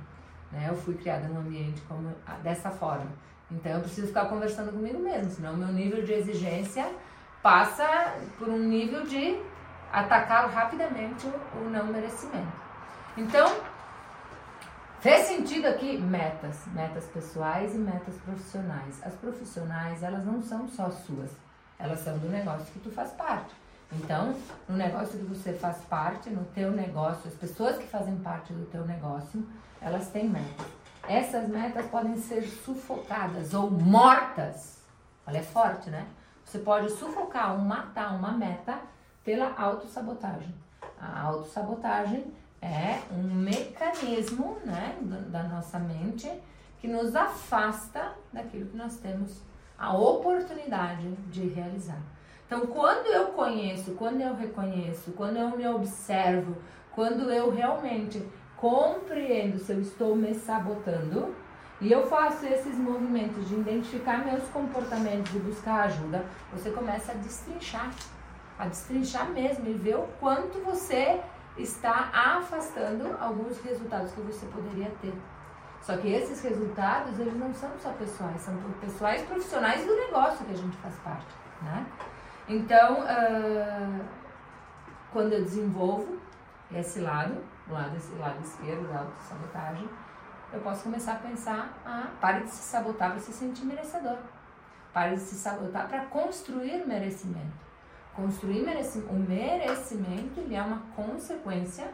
Né? 0.52 0.68
Eu 0.70 0.76
fui 0.76 0.96
criada 0.96 1.28
num 1.28 1.40
ambiente 1.40 1.82
como, 1.82 2.14
dessa 2.42 2.70
forma. 2.70 3.12
Então 3.52 3.72
eu 3.74 3.82
preciso 3.82 4.08
ficar 4.08 4.26
conversando 4.26 4.72
comigo 4.72 5.00
mesmo, 5.00 5.30
senão 5.30 5.56
meu 5.56 5.68
nível 5.68 6.04
de 6.04 6.14
exigência 6.14 6.90
passa 7.42 8.16
por 8.40 8.48
um 8.50 8.58
nível 8.58 9.04
de 9.04 9.38
atacar 9.92 10.50
rapidamente 10.50 11.28
o 11.56 11.70
não 11.70 11.86
merecimento. 11.88 12.64
Então, 13.16 13.46
Fez 15.04 15.28
sentido 15.28 15.66
aqui 15.66 15.98
metas, 15.98 16.66
metas 16.68 17.04
pessoais 17.08 17.76
e 17.76 17.78
metas 17.78 18.16
profissionais. 18.20 19.04
As 19.04 19.14
profissionais, 19.16 20.02
elas 20.02 20.26
não 20.26 20.42
são 20.42 20.66
só 20.70 20.90
suas, 20.90 21.30
elas 21.78 22.00
são 22.00 22.18
do 22.20 22.30
negócio 22.30 22.72
que 22.72 22.80
tu 22.80 22.90
faz 22.90 23.12
parte. 23.12 23.54
Então, 23.96 24.36
no 24.68 24.76
negócio 24.76 25.18
que 25.20 25.26
você 25.26 25.54
faz 25.54 25.78
parte, 25.86 26.30
no 26.30 26.44
teu 26.46 26.72
negócio, 26.72 27.28
as 27.28 27.36
pessoas 27.36 27.78
que 27.78 27.86
fazem 27.86 28.18
parte 28.18 28.52
do 28.54 28.66
teu 28.66 28.86
negócio, 28.86 29.48
elas 29.82 30.10
têm 30.10 30.30
metas. 30.30 30.66
Essas 31.08 31.48
metas 31.50 31.86
podem 31.88 32.18
ser 32.18 32.44
sufocadas 32.44 33.54
ou 33.54 33.70
mortas. 33.70 34.82
Olha, 35.28 35.40
é 35.40 35.44
forte, 35.44 35.90
né? 35.90 36.08
Você 36.46 36.60
pode 36.60 36.92
sufocar 36.92 37.54
ou 37.54 37.60
matar 37.60 38.16
uma 38.16 38.32
meta 38.32 38.80
pela 39.24 39.54
autossabotagem. 39.58 40.54
A 41.00 41.22
autossabotagem 41.24 42.34
é 42.62 43.02
um 43.12 43.24
mecanismo 43.24 44.58
né, 44.64 44.98
da 45.30 45.44
nossa 45.44 45.78
mente 45.80 46.32
que 46.80 46.88
nos 46.88 47.16
afasta 47.16 48.14
daquilo 48.32 48.70
que 48.70 48.78
nós 48.78 48.98
temos 48.98 49.42
a 49.78 49.94
oportunidade 49.98 51.12
de 51.30 51.48
realizar. 51.48 52.02
Então, 52.54 52.68
quando 52.68 53.08
eu 53.08 53.30
conheço, 53.30 53.96
quando 53.96 54.22
eu 54.22 54.36
reconheço, 54.36 55.12
quando 55.14 55.38
eu 55.38 55.58
me 55.58 55.68
observo, 55.68 56.56
quando 56.92 57.32
eu 57.32 57.50
realmente 57.50 58.24
compreendo 58.56 59.58
se 59.58 59.72
eu 59.72 59.82
estou 59.82 60.16
me 60.16 60.36
sabotando 60.36 61.34
e 61.82 61.92
eu 61.92 62.06
faço 62.06 62.46
esses 62.46 62.78
movimentos 62.78 63.50
de 63.50 63.56
identificar 63.56 64.24
meus 64.24 64.44
comportamentos 64.50 65.34
e 65.34 65.40
buscar 65.40 65.86
ajuda, 65.86 66.24
você 66.52 66.70
começa 66.70 67.14
a 67.14 67.16
destrinchar, 67.16 67.92
a 68.60 68.68
destrinchar 68.68 69.32
mesmo 69.32 69.68
e 69.68 69.74
ver 69.74 69.96
o 69.96 70.08
quanto 70.20 70.60
você 70.60 71.20
está 71.58 72.12
afastando 72.14 73.18
alguns 73.20 73.60
resultados 73.64 74.12
que 74.12 74.22
você 74.22 74.46
poderia 74.46 74.92
ter. 75.02 75.14
Só 75.82 75.98
que 75.98 76.08
esses 76.08 76.40
resultados, 76.44 77.20
eles 77.20 77.36
não 77.36 77.52
são 77.52 77.72
só 77.82 77.90
pessoais, 77.94 78.42
são 78.42 78.56
pessoais 78.80 79.24
profissionais 79.24 79.84
do 79.84 79.96
negócio 79.96 80.46
que 80.46 80.54
a 80.54 80.58
gente 80.58 80.78
faz 80.78 80.94
parte, 81.00 81.34
né? 81.64 81.84
Então, 82.48 83.02
uh, 83.02 84.06
quando 85.12 85.34
eu 85.34 85.44
desenvolvo 85.44 86.20
esse 86.74 87.00
lado, 87.00 87.38
o 87.68 87.74
lado, 87.74 87.96
esse 87.96 88.14
lado 88.16 88.42
esquerdo 88.42 88.88
da 88.92 89.00
autossabotagem, 89.00 89.90
eu 90.52 90.60
posso 90.60 90.84
começar 90.84 91.14
a 91.14 91.16
pensar, 91.16 91.74
ah, 91.86 92.10
pare 92.22 92.44
de 92.44 92.50
se 92.50 92.62
sabotar 92.64 93.12
para 93.12 93.20
se 93.20 93.32
sentir 93.32 93.66
merecedor. 93.66 94.18
Pare 94.94 95.16
de 95.16 95.22
se 95.22 95.36
sabotar 95.36 95.88
para 95.88 96.06
construir 96.06 96.86
merecimento. 96.86 97.64
Construir 98.16 98.64
merecimento, 98.64 99.12
o 99.12 99.20
merecimento 99.20 100.40
ele 100.40 100.56
é 100.56 100.62
uma 100.62 100.84
consequência 100.96 101.92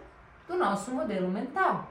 do 0.48 0.58
nosso 0.58 0.92
modelo 0.92 1.30
mental, 1.30 1.88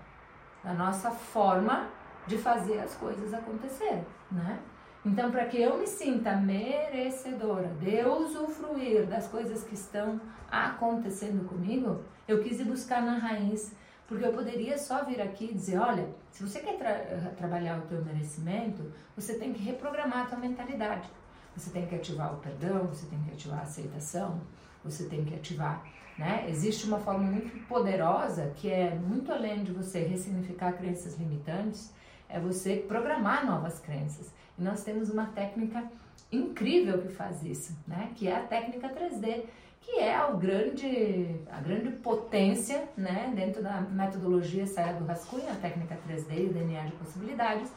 da 0.62 0.74
nossa 0.74 1.10
forma 1.10 1.88
de 2.26 2.36
fazer 2.36 2.80
as 2.80 2.94
coisas 2.96 3.32
acontecerem, 3.32 4.04
né? 4.30 4.60
Então, 5.06 5.30
para 5.30 5.46
que 5.46 5.60
eu 5.60 5.78
me 5.78 5.86
sinta 5.86 6.36
merecedora 6.36 7.68
de 7.80 8.04
usufruir 8.04 9.06
das 9.06 9.28
coisas 9.28 9.62
que 9.62 9.74
estão 9.74 10.20
acontecendo 10.50 11.48
comigo, 11.48 12.02
eu 12.26 12.42
quis 12.42 12.58
ir 12.58 12.64
buscar 12.64 13.00
na 13.02 13.16
raiz, 13.16 13.72
porque 14.06 14.24
eu 14.24 14.32
poderia 14.32 14.76
só 14.76 15.04
vir 15.04 15.20
aqui 15.20 15.46
e 15.50 15.54
dizer, 15.54 15.78
olha, 15.78 16.08
se 16.30 16.42
você 16.42 16.60
quer 16.60 16.76
tra 16.76 17.30
trabalhar 17.36 17.78
o 17.78 17.82
teu 17.82 18.04
merecimento, 18.04 18.92
você 19.14 19.34
tem 19.34 19.52
que 19.52 19.62
reprogramar 19.62 20.24
a 20.24 20.26
tua 20.26 20.38
mentalidade. 20.38 21.08
Você 21.56 21.70
tem 21.70 21.86
que 21.86 21.94
ativar 21.94 22.34
o 22.34 22.38
perdão, 22.38 22.86
você 22.86 23.06
tem 23.06 23.20
que 23.22 23.32
ativar 23.32 23.60
a 23.60 23.62
aceitação, 23.62 24.40
você 24.84 25.04
tem 25.04 25.24
que 25.24 25.34
ativar, 25.34 25.84
né? 26.16 26.46
Existe 26.48 26.86
uma 26.86 26.98
forma 26.98 27.24
muito 27.24 27.66
poderosa 27.66 28.52
que 28.56 28.70
é 28.70 28.94
muito 28.94 29.32
além 29.32 29.62
de 29.62 29.72
você 29.72 30.00
ressignificar 30.00 30.72
crenças 30.72 31.18
limitantes, 31.18 31.92
é 32.28 32.38
você 32.38 32.76
programar 32.76 33.46
novas 33.46 33.78
crenças. 33.78 34.32
E 34.58 34.62
nós 34.62 34.82
temos 34.84 35.08
uma 35.08 35.26
técnica 35.26 35.84
incrível 36.30 36.98
que 36.98 37.08
faz 37.08 37.42
isso, 37.42 37.76
né? 37.86 38.10
Que 38.14 38.28
é 38.28 38.36
a 38.36 38.42
técnica 38.42 38.88
3D, 38.88 39.44
que 39.80 39.98
é 40.00 40.22
o 40.26 40.36
grande, 40.36 41.40
a 41.50 41.60
grande 41.60 41.90
potência, 41.90 42.88
né? 42.96 43.32
Dentro 43.34 43.62
da 43.62 43.80
metodologia 43.80 44.66
Saia 44.66 44.94
do 44.94 45.06
Rascunho, 45.06 45.50
a 45.50 45.54
técnica 45.54 45.98
3D, 46.06 46.50
o 46.50 46.52
DNA 46.52 46.84
de 46.84 46.92
possibilidades, 46.92 47.72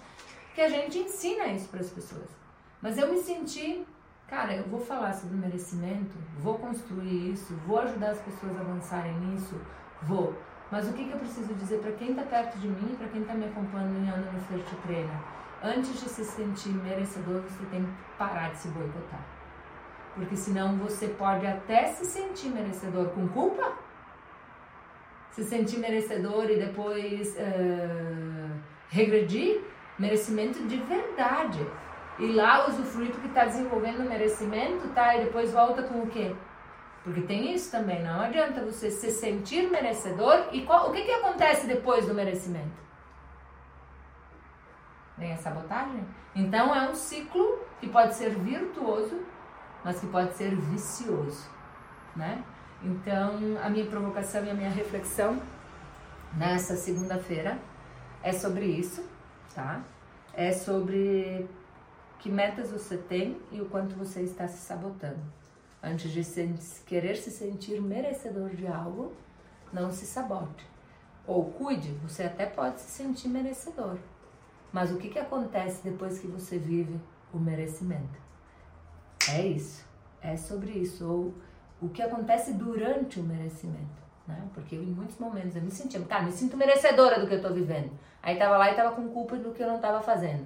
que 0.53 0.61
a 0.61 0.69
gente 0.69 0.97
ensina 0.97 1.47
isso 1.47 1.69
para 1.69 1.79
as 1.79 1.89
pessoas. 1.89 2.27
Mas 2.81 2.97
eu 2.97 3.11
me 3.11 3.19
senti, 3.19 3.85
cara, 4.27 4.55
eu 4.55 4.67
vou 4.67 4.79
falar 4.79 5.13
sobre 5.13 5.37
merecimento, 5.37 6.17
vou 6.39 6.57
construir 6.57 7.31
isso, 7.31 7.55
vou 7.65 7.79
ajudar 7.79 8.11
as 8.11 8.21
pessoas 8.21 8.57
a 8.57 8.61
avançarem 8.61 9.17
nisso, 9.19 9.55
vou. 10.01 10.35
Mas 10.71 10.87
o 10.87 10.93
que, 10.93 11.03
que 11.05 11.11
eu 11.11 11.19
preciso 11.19 11.53
dizer 11.55 11.79
para 11.79 11.91
quem 11.91 12.11
está 12.11 12.23
perto 12.23 12.57
de 12.59 12.67
mim, 12.67 12.95
para 12.97 13.07
quem 13.09 13.21
está 13.21 13.33
me 13.33 13.45
acompanhando 13.45 14.31
no 14.31 14.39
Flirt 14.41 14.65
Trainer? 14.83 15.17
Antes 15.61 16.01
de 16.01 16.09
se 16.09 16.23
sentir 16.23 16.69
merecedor, 16.69 17.41
você 17.41 17.63
tem 17.69 17.83
que 17.83 17.91
parar 18.17 18.51
de 18.51 18.57
se 18.57 18.69
boicotar. 18.69 19.19
Porque 20.15 20.35
senão 20.35 20.77
você 20.77 21.09
pode 21.09 21.45
até 21.45 21.87
se 21.87 22.05
sentir 22.05 22.49
merecedor 22.49 23.09
com 23.09 23.27
culpa, 23.27 23.73
se 25.31 25.43
sentir 25.43 25.77
merecedor 25.77 26.49
e 26.49 26.57
depois 26.57 27.35
uh, 27.35 28.51
regredir, 28.89 29.61
merecimento 29.99 30.65
de 30.67 30.77
verdade 30.77 31.65
ir 32.19 32.33
lá 32.33 32.67
usufruir 32.67 33.11
porque 33.11 33.27
está 33.27 33.45
desenvolvendo 33.45 34.07
merecimento, 34.07 34.87
tá? 34.89 35.15
E 35.15 35.25
depois 35.25 35.51
volta 35.51 35.83
com 35.83 36.01
o 36.01 36.07
quê? 36.07 36.35
Porque 37.03 37.21
tem 37.21 37.53
isso 37.53 37.71
também, 37.71 38.03
não 38.03 38.21
adianta 38.21 38.63
você 38.63 38.91
se 38.91 39.09
sentir 39.09 39.69
merecedor 39.71 40.49
e 40.51 40.61
qual, 40.61 40.89
o 40.89 40.93
que, 40.93 41.01
que 41.01 41.11
acontece 41.11 41.65
depois 41.65 42.05
do 42.05 42.13
merecimento? 42.13 42.79
Vem 45.17 45.33
a 45.33 45.37
sabotagem? 45.37 46.05
Então 46.35 46.73
é 46.73 46.89
um 46.89 46.93
ciclo 46.93 47.59
que 47.79 47.87
pode 47.89 48.13
ser 48.13 48.29
virtuoso, 48.29 49.19
mas 49.83 49.99
que 49.99 50.07
pode 50.07 50.33
ser 50.35 50.55
vicioso, 50.55 51.49
né? 52.15 52.43
Então 52.83 53.57
a 53.63 53.69
minha 53.69 53.85
provocação 53.87 54.45
e 54.45 54.51
a 54.51 54.53
minha 54.53 54.69
reflexão 54.69 55.41
nessa 56.37 56.75
segunda-feira 56.75 57.57
é 58.21 58.31
sobre 58.31 58.65
isso, 58.65 59.03
tá? 59.55 59.81
É 60.33 60.51
sobre 60.51 61.49
que 62.19 62.29
metas 62.29 62.71
você 62.71 62.95
tem 62.95 63.41
e 63.51 63.59
o 63.59 63.65
quanto 63.65 63.95
você 63.95 64.21
está 64.21 64.47
se 64.47 64.59
sabotando. 64.59 65.40
Antes 65.83 66.11
de 66.11 66.23
se, 66.23 66.47
querer 66.85 67.15
se 67.15 67.31
sentir 67.31 67.81
merecedor 67.81 68.49
de 68.49 68.67
algo, 68.67 69.13
não 69.73 69.91
se 69.91 70.05
sabote. 70.05 70.65
Ou 71.25 71.45
cuide, 71.45 71.91
você 72.03 72.23
até 72.23 72.45
pode 72.45 72.79
se 72.79 72.91
sentir 72.91 73.29
merecedor. 73.29 73.97
Mas 74.71 74.91
o 74.91 74.97
que, 74.97 75.09
que 75.09 75.19
acontece 75.19 75.83
depois 75.83 76.19
que 76.19 76.27
você 76.27 76.57
vive 76.57 76.99
o 77.33 77.37
merecimento. 77.37 78.19
É 79.29 79.45
isso. 79.45 79.85
É 80.21 80.37
sobre 80.37 80.71
isso. 80.71 81.07
Ou 81.09 81.33
o 81.81 81.89
que 81.89 82.01
acontece 82.01 82.53
durante 82.53 83.19
o 83.19 83.23
merecimento. 83.23 84.01
Né? 84.27 84.47
Porque 84.53 84.75
em 84.75 84.85
muitos 84.85 85.17
momentos 85.17 85.55
eu 85.55 85.61
me 85.61 85.71
sentia, 85.71 85.99
tá, 86.01 86.21
me 86.21 86.31
sinto 86.31 86.55
merecedora 86.55 87.19
do 87.19 87.27
que 87.27 87.33
eu 87.33 87.41
tô 87.41 87.51
vivendo. 87.53 87.91
Aí 88.21 88.37
tava 88.37 88.57
lá 88.57 88.71
e 88.71 88.75
tava 88.75 88.95
com 88.95 89.09
culpa 89.09 89.35
do 89.35 89.51
que 89.51 89.63
eu 89.63 89.67
não 89.67 89.79
tava 89.79 90.01
fazendo. 90.01 90.45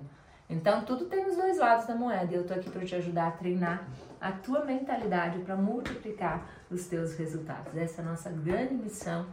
Então 0.50 0.84
tudo 0.84 1.06
tem 1.06 1.26
os 1.26 1.36
dois 1.36 1.58
lados 1.58 1.88
da 1.88 1.96
moeda 1.96 2.32
e 2.32 2.36
eu 2.36 2.46
tô 2.46 2.54
aqui 2.54 2.70
para 2.70 2.86
te 2.86 2.96
ajudar 2.96 3.28
a 3.28 3.32
treinar 3.32 3.88
a 4.22 4.32
tua 4.32 4.64
mentalidade 4.64 5.40
para 5.40 5.56
multiplicar 5.56 6.48
os 6.70 6.86
teus 6.86 7.16
resultados. 7.16 7.76
Essa 7.76 8.02
é 8.02 8.06
a 8.06 8.10
nossa 8.10 8.30
grande 8.30 8.76
missão, 8.76 9.26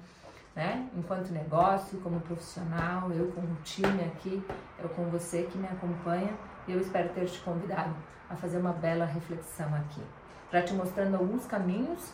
né? 0.56 0.88
Enquanto 0.96 1.30
negócio, 1.30 2.00
como 2.00 2.20
profissional, 2.20 3.12
eu 3.12 3.30
com 3.32 3.42
o 3.42 3.56
time 3.62 4.02
aqui, 4.04 4.42
eu 4.78 4.88
com 4.90 5.04
você 5.10 5.42
que 5.42 5.58
me 5.58 5.66
acompanha 5.66 6.32
e 6.66 6.72
eu 6.72 6.80
espero 6.80 7.10
ter 7.10 7.26
te 7.26 7.40
convidado 7.40 7.94
a 8.30 8.34
fazer 8.34 8.58
uma 8.58 8.72
bela 8.72 9.04
reflexão 9.04 9.74
aqui, 9.74 10.00
para 10.50 10.62
te 10.62 10.72
mostrando 10.72 11.16
alguns 11.16 11.44
caminhos 11.44 12.12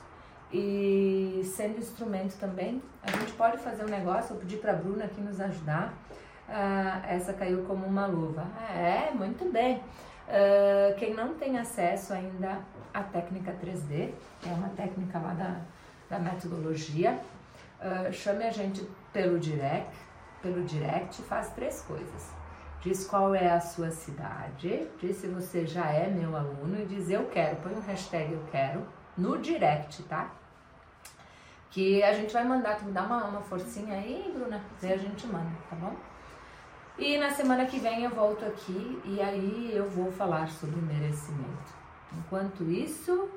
e 0.53 1.43
sendo 1.45 1.79
instrumento 1.79 2.37
também. 2.39 2.83
A 3.03 3.11
gente 3.11 3.33
pode 3.33 3.59
fazer 3.59 3.85
um 3.85 3.89
negócio, 3.89 4.35
eu 4.35 4.41
pedi 4.41 4.57
para 4.57 4.73
a 4.73 4.77
Bruna 4.77 5.05
aqui 5.05 5.21
nos 5.21 5.41
ajudar. 5.41 5.95
Uh, 6.49 7.07
essa 7.07 7.33
caiu 7.33 7.65
como 7.65 7.87
uma 7.87 8.07
luva. 8.07 8.47
É, 8.73 9.11
muito 9.13 9.51
bem. 9.53 9.77
Uh, 10.29 10.95
quem 10.99 11.15
não 11.15 11.35
tem 11.35 11.59
acesso 11.59 12.13
ainda 12.13 12.59
à 12.93 13.03
técnica 13.03 13.55
3D, 13.63 14.13
é 14.47 14.53
uma 14.53 14.69
técnica 14.71 15.19
lá 15.19 15.35
da, 15.35 15.61
da 16.09 16.19
metodologia, 16.19 17.19
uh, 17.81 18.13
chame 18.13 18.45
a 18.45 18.51
gente 18.51 18.89
pelo 19.13 19.39
direct, 19.39 19.93
pelo 20.43 20.65
direct 20.65 21.23
faz 21.23 21.51
três 21.51 21.83
coisas 21.83 22.39
diz 22.81 23.07
qual 23.07 23.35
é 23.35 23.51
a 23.51 23.61
sua 23.61 23.91
cidade, 23.91 24.89
diz 25.01 25.17
se 25.17 25.27
você 25.27 25.67
já 25.67 25.87
é 25.91 26.09
meu 26.09 26.37
aluno 26.37 26.81
e 26.81 26.87
diz 26.87 27.11
eu 27.11 27.27
quero, 27.27 27.57
põe 27.57 27.75
um 27.75 27.81
hashtag 27.81 28.33
eu 28.33 28.43
quero 28.51 28.87
no 29.17 29.39
direct, 29.39 30.03
tá? 30.05 30.31
Que 31.71 32.03
a 32.03 32.13
gente 32.13 32.33
vai 32.33 32.45
mandar, 32.45 32.79
tu 32.79 32.85
me 32.85 32.93
dá 32.93 33.03
uma, 33.03 33.25
uma 33.25 33.41
forcinha 33.41 33.95
aí, 33.95 34.33
Bruna, 34.35 34.63
daí 34.81 34.93
a 34.93 34.97
gente 34.97 35.27
manda, 35.27 35.51
tá 35.69 35.77
bom? 35.77 35.95
E 36.99 37.17
na 37.17 37.31
semana 37.31 37.65
que 37.65 37.79
vem 37.79 38.03
eu 38.03 38.11
volto 38.11 38.45
aqui 38.45 39.01
e 39.05 39.21
aí 39.21 39.71
eu 39.73 39.89
vou 39.89 40.11
falar 40.11 40.51
sobre 40.51 40.81
merecimento. 40.81 41.73
Enquanto 42.13 42.65
isso, 42.65 43.31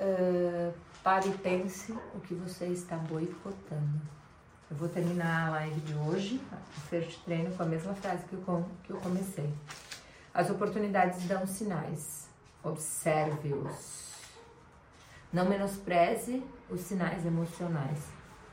uh, 0.00 0.72
pare 1.02 1.28
e 1.28 1.36
pense 1.36 1.92
o 2.14 2.20
que 2.20 2.32
você 2.34 2.64
está 2.68 2.96
boicotando. 2.96 4.00
Eu 4.70 4.76
vou 4.78 4.88
terminar 4.88 5.48
a 5.48 5.50
live 5.50 5.80
de 5.82 5.94
hoje, 5.94 6.40
o 6.50 6.80
First 6.88 7.22
Treino, 7.24 7.54
com 7.54 7.62
a 7.62 7.66
mesma 7.66 7.92
frase 7.92 8.24
que 8.24 8.32
eu, 8.32 8.66
que 8.84 8.90
eu 8.90 8.96
comecei. 9.00 9.52
As 10.32 10.48
oportunidades 10.48 11.22
dão 11.26 11.46
sinais. 11.46 12.26
Observe-os. 12.64 14.14
Não 15.30 15.46
menospreze 15.46 16.42
os 16.70 16.80
sinais 16.80 17.26
emocionais. 17.26 18.02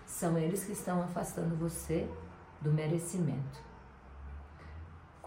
São 0.06 0.38
eles 0.38 0.66
que 0.66 0.74
estão 0.74 1.02
afastando 1.02 1.56
você 1.56 2.06
do 2.60 2.74
merecimento. 2.74 3.67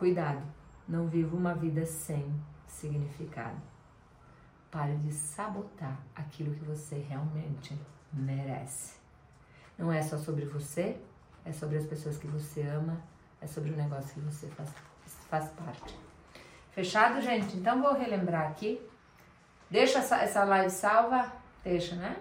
Cuidado, 0.01 0.43
não 0.89 1.09
viva 1.09 1.37
uma 1.37 1.55
vida 1.55 1.85
sem 1.85 2.35
significado. 2.67 3.61
Pare 4.71 4.97
de 4.97 5.13
sabotar 5.13 6.01
aquilo 6.17 6.55
que 6.55 6.65
você 6.65 6.97
realmente 7.07 7.79
merece. 8.11 8.95
Não 9.77 9.93
é 9.93 10.01
só 10.01 10.17
sobre 10.17 10.47
você, 10.47 10.99
é 11.45 11.53
sobre 11.53 11.77
as 11.77 11.85
pessoas 11.85 12.17
que 12.17 12.27
você 12.27 12.63
ama, 12.63 12.99
é 13.43 13.47
sobre 13.47 13.73
o 13.73 13.77
negócio 13.77 14.15
que 14.15 14.21
você 14.21 14.47
faz, 14.47 14.73
faz 15.29 15.51
parte. 15.51 15.95
Fechado, 16.71 17.21
gente? 17.21 17.59
Então 17.59 17.83
vou 17.83 17.93
relembrar 17.93 18.49
aqui. 18.51 18.81
Deixa 19.71 19.99
essa, 19.99 20.17
essa 20.23 20.45
live 20.45 20.71
salva? 20.71 21.31
Deixa, 21.63 21.95
né? 21.95 22.17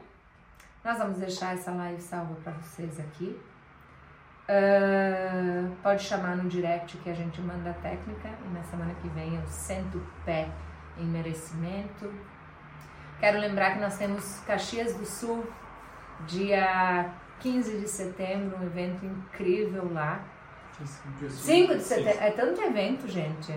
Nós 0.83 0.97
vamos 0.97 1.17
deixar 1.17 1.53
essa 1.53 1.71
live 1.71 2.01
salva 2.01 2.35
para 2.43 2.51
vocês 2.51 2.99
aqui. 2.99 3.39
Uh, 4.49 5.69
pode 5.83 6.01
chamar 6.01 6.35
no 6.35 6.49
direct 6.49 6.97
que 6.97 7.09
a 7.12 7.13
gente 7.13 7.39
manda 7.39 7.69
a 7.69 7.73
técnica 7.73 8.29
e 8.43 8.49
na 8.51 8.63
semana 8.63 8.95
que 8.99 9.07
vem 9.09 9.35
eu 9.35 9.45
sento 9.45 9.99
o 9.99 10.07
pé 10.25 10.47
em 10.97 11.05
merecimento. 11.05 12.12
Quero 13.19 13.38
lembrar 13.38 13.73
que 13.73 13.79
nós 13.79 13.95
temos 13.99 14.39
Caxias 14.47 14.95
do 14.95 15.05
Sul, 15.05 15.45
dia 16.25 17.13
15 17.41 17.77
de 17.77 17.88
setembro, 17.88 18.57
um 18.57 18.63
evento 18.63 19.05
incrível 19.05 19.93
lá. 19.93 20.19
5 21.29 21.75
de 21.75 21.83
setembro, 21.83 22.23
é 22.23 22.31
tanto 22.31 22.59
evento, 22.59 23.07
gente. 23.07 23.53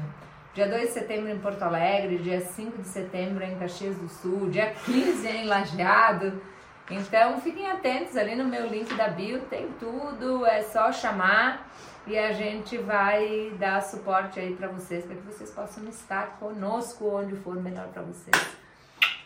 Dia 0.52 0.68
2 0.68 0.88
de 0.88 0.88
setembro 0.88 1.30
em 1.30 1.38
Porto 1.38 1.62
Alegre, 1.62 2.18
dia 2.18 2.42
5 2.42 2.82
de 2.82 2.88
setembro 2.88 3.42
em 3.42 3.58
Caxias 3.58 3.96
do 3.96 4.10
Sul, 4.10 4.50
dia 4.50 4.74
15 4.84 5.26
em 5.26 5.46
Lajeado. 5.46 6.51
Então 6.94 7.40
fiquem 7.40 7.70
atentos 7.70 8.16
ali 8.16 8.34
no 8.34 8.44
meu 8.44 8.66
link 8.66 8.94
da 8.94 9.08
bio, 9.08 9.40
tem 9.42 9.68
tudo, 9.80 10.44
é 10.46 10.62
só 10.62 10.92
chamar 10.92 11.70
e 12.06 12.18
a 12.18 12.32
gente 12.32 12.76
vai 12.78 13.52
dar 13.58 13.82
suporte 13.82 14.40
aí 14.40 14.54
para 14.54 14.68
vocês, 14.68 15.04
para 15.04 15.14
que 15.16 15.22
vocês 15.22 15.50
possam 15.50 15.84
estar 15.88 16.38
conosco 16.38 17.08
onde 17.08 17.36
for 17.36 17.54
melhor 17.56 17.88
para 17.88 18.02
vocês. 18.02 18.56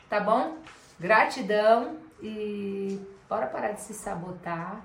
Tá 0.08 0.20
bom? 0.20 0.58
Gratidão 0.98 1.96
e 2.22 3.00
Bora 3.28 3.46
parar 3.48 3.72
de 3.72 3.80
se 3.80 3.92
sabotar 3.92 4.80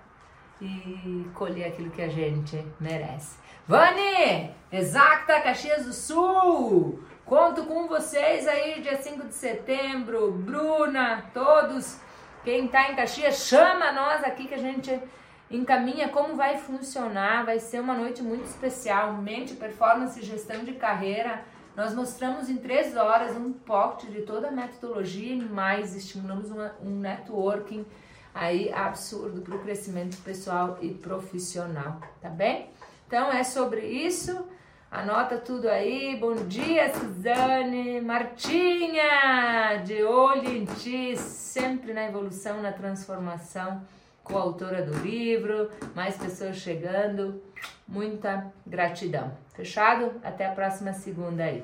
e 0.59 1.27
colher 1.35 1.67
aquilo 1.67 1.91
que 1.91 2.01
a 2.01 2.09
gente 2.09 2.65
merece. 2.79 3.37
Vani, 3.67 4.49
Exacta 4.71 5.39
Caxias 5.41 5.85
do 5.85 5.93
Sul, 5.93 7.03
conto 7.23 7.65
com 7.65 7.87
vocês 7.87 8.47
aí 8.47 8.81
dia 8.81 8.99
5 8.99 9.27
de 9.27 9.35
setembro, 9.35 10.31
Bruna, 10.31 11.25
todos, 11.31 11.99
quem 12.43 12.67
tá 12.67 12.91
em 12.91 12.95
Caxias, 12.95 13.47
chama 13.47 13.91
nós 13.91 14.23
aqui 14.23 14.47
que 14.47 14.53
a 14.53 14.59
gente 14.59 14.99
encaminha 15.49 16.09
como 16.09 16.35
vai 16.35 16.57
funcionar, 16.57 17.45
vai 17.45 17.59
ser 17.59 17.79
uma 17.79 17.93
noite 17.93 18.21
muito 18.21 18.45
especial, 18.45 19.13
mente, 19.13 19.53
performance 19.53 20.19
e 20.19 20.23
gestão 20.23 20.63
de 20.63 20.73
carreira, 20.73 21.43
nós 21.75 21.93
mostramos 21.93 22.49
em 22.49 22.57
três 22.57 22.95
horas 22.95 23.35
um 23.35 23.53
pocket 23.53 24.09
de 24.09 24.21
toda 24.21 24.49
a 24.49 24.51
metodologia 24.51 25.33
e 25.33 25.41
mais, 25.41 25.95
estimulamos 25.95 26.51
uma, 26.51 26.73
um 26.81 26.99
networking 26.99 27.85
aí 28.33 28.71
absurdo 28.71 29.41
para 29.41 29.55
o 29.55 29.59
crescimento 29.59 30.17
pessoal 30.23 30.77
e 30.81 30.93
profissional, 30.93 31.99
tá 32.21 32.29
bem? 32.29 32.69
Então 33.07 33.31
é 33.31 33.43
sobre 33.43 33.85
isso. 33.85 34.45
Anota 34.91 35.37
tudo 35.37 35.69
aí. 35.69 36.17
Bom 36.19 36.35
dia, 36.35 36.93
Suzane, 36.93 38.01
Martinha, 38.01 39.77
de 39.85 40.03
olho 40.03 40.49
em 40.49 40.65
ti, 40.65 41.15
sempre 41.15 41.93
na 41.93 42.03
evolução, 42.03 42.61
na 42.61 42.73
transformação, 42.73 43.81
coautora 44.21 44.83
do 44.83 44.97
livro, 44.97 45.69
mais 45.95 46.17
pessoas 46.17 46.57
chegando. 46.57 47.41
Muita 47.87 48.51
gratidão. 48.67 49.31
Fechado? 49.53 50.19
Até 50.21 50.47
a 50.47 50.51
próxima 50.51 50.91
segunda 50.91 51.45
aí. 51.45 51.63